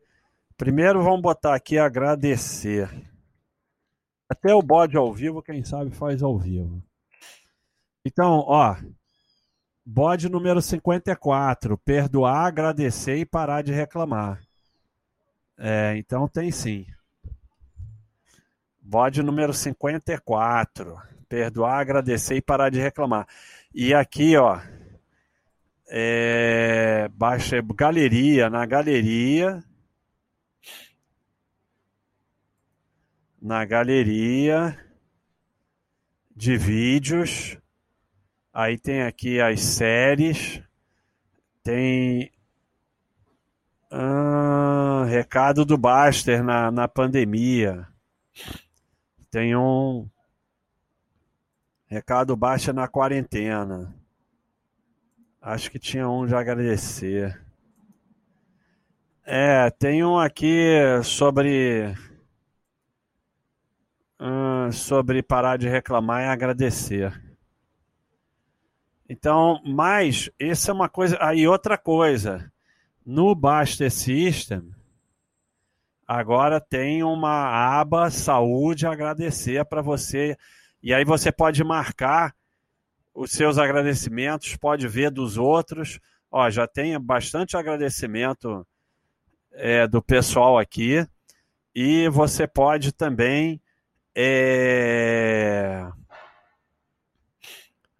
Primeiro 0.56 1.00
vamos 1.00 1.22
botar 1.22 1.54
aqui 1.54 1.78
agradecer. 1.78 2.90
Até 4.28 4.52
o 4.52 4.62
bode 4.62 4.96
ao 4.96 5.14
vivo, 5.14 5.40
quem 5.40 5.64
sabe 5.64 5.92
faz 5.92 6.24
ao 6.24 6.36
vivo. 6.36 6.82
Então, 8.04 8.42
ó, 8.48 8.74
bode 9.86 10.28
número 10.28 10.60
54, 10.60 11.78
perdoar, 11.78 12.46
agradecer 12.46 13.16
e 13.18 13.24
parar 13.24 13.62
de 13.62 13.72
reclamar. 13.72 14.42
É, 15.56 15.96
então 15.96 16.28
tem 16.28 16.50
sim. 16.50 16.84
Bode 18.82 19.22
número 19.22 19.54
54, 19.54 21.00
perdoar, 21.28 21.80
agradecer 21.80 22.34
e 22.36 22.42
parar 22.42 22.68
de 22.70 22.80
reclamar. 22.80 23.26
E 23.72 23.94
aqui, 23.94 24.36
ó, 24.36 24.60
é, 25.88 27.08
baixa 27.14 27.62
galeria, 27.62 28.50
na 28.50 28.66
galeria 28.66 29.64
na 33.46 33.64
galeria 33.64 34.76
de 36.34 36.56
vídeos. 36.56 37.56
Aí 38.58 38.78
tem 38.78 39.02
aqui 39.02 39.38
as 39.38 39.60
séries. 39.60 40.62
Tem 41.62 42.32
recado 45.10 45.62
do 45.62 45.76
Baster 45.76 46.42
na, 46.42 46.70
na 46.70 46.88
pandemia. 46.88 47.86
Tem 49.30 49.54
um 49.54 50.08
recado 51.86 52.34
Baster 52.34 52.72
na 52.72 52.88
quarentena. 52.88 53.94
Acho 55.38 55.70
que 55.70 55.78
tinha 55.78 56.08
um 56.08 56.24
de 56.24 56.34
agradecer. 56.34 57.38
É, 59.22 59.68
tem 59.68 60.02
um 60.02 60.18
aqui 60.18 60.72
sobre 61.04 61.94
sobre 64.72 65.22
parar 65.22 65.58
de 65.58 65.68
reclamar 65.68 66.22
e 66.22 66.28
agradecer. 66.28 67.25
Então, 69.08 69.60
mas 69.64 70.30
isso 70.38 70.70
é 70.70 70.74
uma 70.74 70.88
coisa. 70.88 71.16
Aí 71.20 71.46
outra 71.46 71.78
coisa, 71.78 72.50
no 73.04 73.34
Baster 73.34 73.90
System 73.90 74.74
agora 76.06 76.60
tem 76.60 77.02
uma 77.02 77.80
aba 77.80 78.10
saúde 78.10 78.86
agradecer 78.86 79.64
para 79.64 79.82
você 79.82 80.36
e 80.82 80.94
aí 80.94 81.04
você 81.04 81.32
pode 81.32 81.64
marcar 81.64 82.34
os 83.14 83.32
seus 83.32 83.58
agradecimentos, 83.58 84.56
pode 84.56 84.86
ver 84.86 85.10
dos 85.10 85.36
outros. 85.36 85.98
Ó, 86.30 86.48
já 86.50 86.66
tem 86.66 87.00
bastante 87.00 87.56
agradecimento 87.56 88.66
é, 89.52 89.86
do 89.86 90.02
pessoal 90.02 90.58
aqui 90.58 91.06
e 91.74 92.08
você 92.08 92.46
pode 92.46 92.92
também 92.92 93.60
é, 94.14 95.88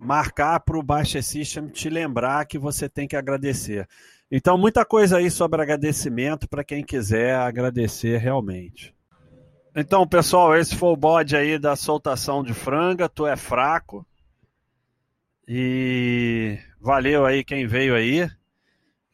marcar 0.06 0.60
para 0.60 0.78
o 0.78 0.82
Baixa 0.82 1.20
System 1.20 1.66
te 1.66 1.90
lembrar 1.90 2.46
que 2.46 2.58
você 2.58 2.88
tem 2.88 3.08
que 3.08 3.16
agradecer. 3.16 3.88
Então, 4.30 4.56
muita 4.56 4.84
coisa 4.84 5.16
aí 5.16 5.28
sobre 5.28 5.60
agradecimento 5.60 6.48
para 6.48 6.62
quem 6.62 6.84
quiser 6.84 7.34
agradecer 7.34 8.18
realmente. 8.18 8.94
Então, 9.74 10.06
pessoal, 10.06 10.56
esse 10.56 10.76
foi 10.76 10.90
o 10.90 10.96
bode 10.96 11.34
aí 11.36 11.58
da 11.58 11.74
soltação 11.74 12.44
de 12.44 12.54
franga. 12.54 13.08
Tu 13.08 13.26
é 13.26 13.36
fraco. 13.36 14.06
E 15.46 16.56
valeu 16.80 17.26
aí 17.26 17.42
quem 17.42 17.66
veio 17.66 17.94
aí, 17.94 18.30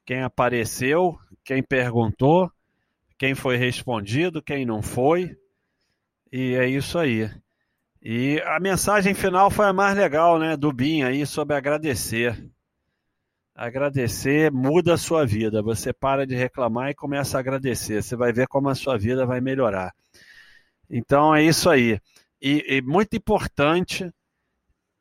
quem 0.05 0.22
apareceu, 0.22 1.18
quem 1.43 1.62
perguntou, 1.62 2.53
quem 3.18 3.34
foi 3.34 3.57
respondido, 3.57 4.43
quem 4.43 4.66
não 4.66 4.82
foi. 4.82 5.36
E 6.30 6.55
é 6.55 6.68
isso 6.68 6.99
aí. 6.99 7.30
E 8.05 8.42
a 8.42 8.59
mensagem 8.59 9.14
final 9.14 9.48
foi 9.48 9.66
a 9.66 9.72
mais 9.72 9.96
legal, 9.96 10.36
né, 10.36 10.57
do 10.57 10.72
Bin 10.72 11.05
aí 11.05 11.24
sobre 11.24 11.55
agradecer. 11.55 12.50
Agradecer 13.55 14.50
muda 14.50 14.94
a 14.94 14.98
sua 14.98 15.24
vida. 15.24 15.62
Você 15.62 15.92
para 15.92 16.26
de 16.26 16.34
reclamar 16.34 16.90
e 16.90 16.94
começa 16.94 17.36
a 17.36 17.40
agradecer. 17.40 18.03
Você 18.03 18.16
vai 18.16 18.32
ver 18.32 18.48
como 18.48 18.68
a 18.68 18.74
sua 18.74 18.98
vida 18.98 19.24
vai 19.24 19.40
melhorar. 19.40 19.94
Então 20.90 21.32
é 21.32 21.44
isso 21.44 21.70
aí. 21.70 22.00
E, 22.40 22.76
e 22.76 22.82
muito 22.82 23.14
importante 23.16 24.12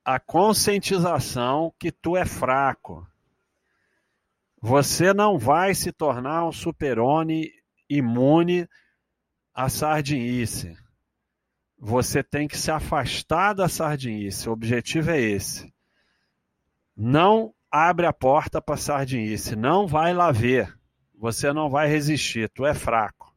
a 0.06 0.20
conscientização 0.20 1.74
que 1.80 1.92
tu 1.92 2.16
é 2.16 2.24
fraco. 2.24 3.08
Você 4.62 5.12
não 5.12 5.40
vai 5.40 5.74
se 5.74 5.92
tornar 5.92 6.46
um 6.48 6.52
super-homem 6.52 7.52
imune 7.90 8.68
à 9.56 9.70
sardinice. 9.70 10.78
Você 11.84 12.22
tem 12.22 12.48
que 12.48 12.60
se 12.60 12.70
afastar 12.70 13.54
da 13.54 13.68
sardinice. 13.68 14.48
O 14.48 14.52
objetivo 14.52 15.10
é 15.10 15.20
esse. 15.20 15.74
Não 16.96 17.56
abre 17.72 18.06
a 18.06 18.14
porta 18.14 18.62
para 18.62 18.78
sardinice. 18.78 19.56
Não 19.56 19.88
vai 19.88 20.14
lá 20.14 20.32
ver. 20.32 20.72
Você 21.18 21.52
não 21.52 21.72
vai 21.72 21.88
resistir. 21.88 22.52
Tu 22.54 22.68
é 22.68 22.76
fraco. 22.76 23.31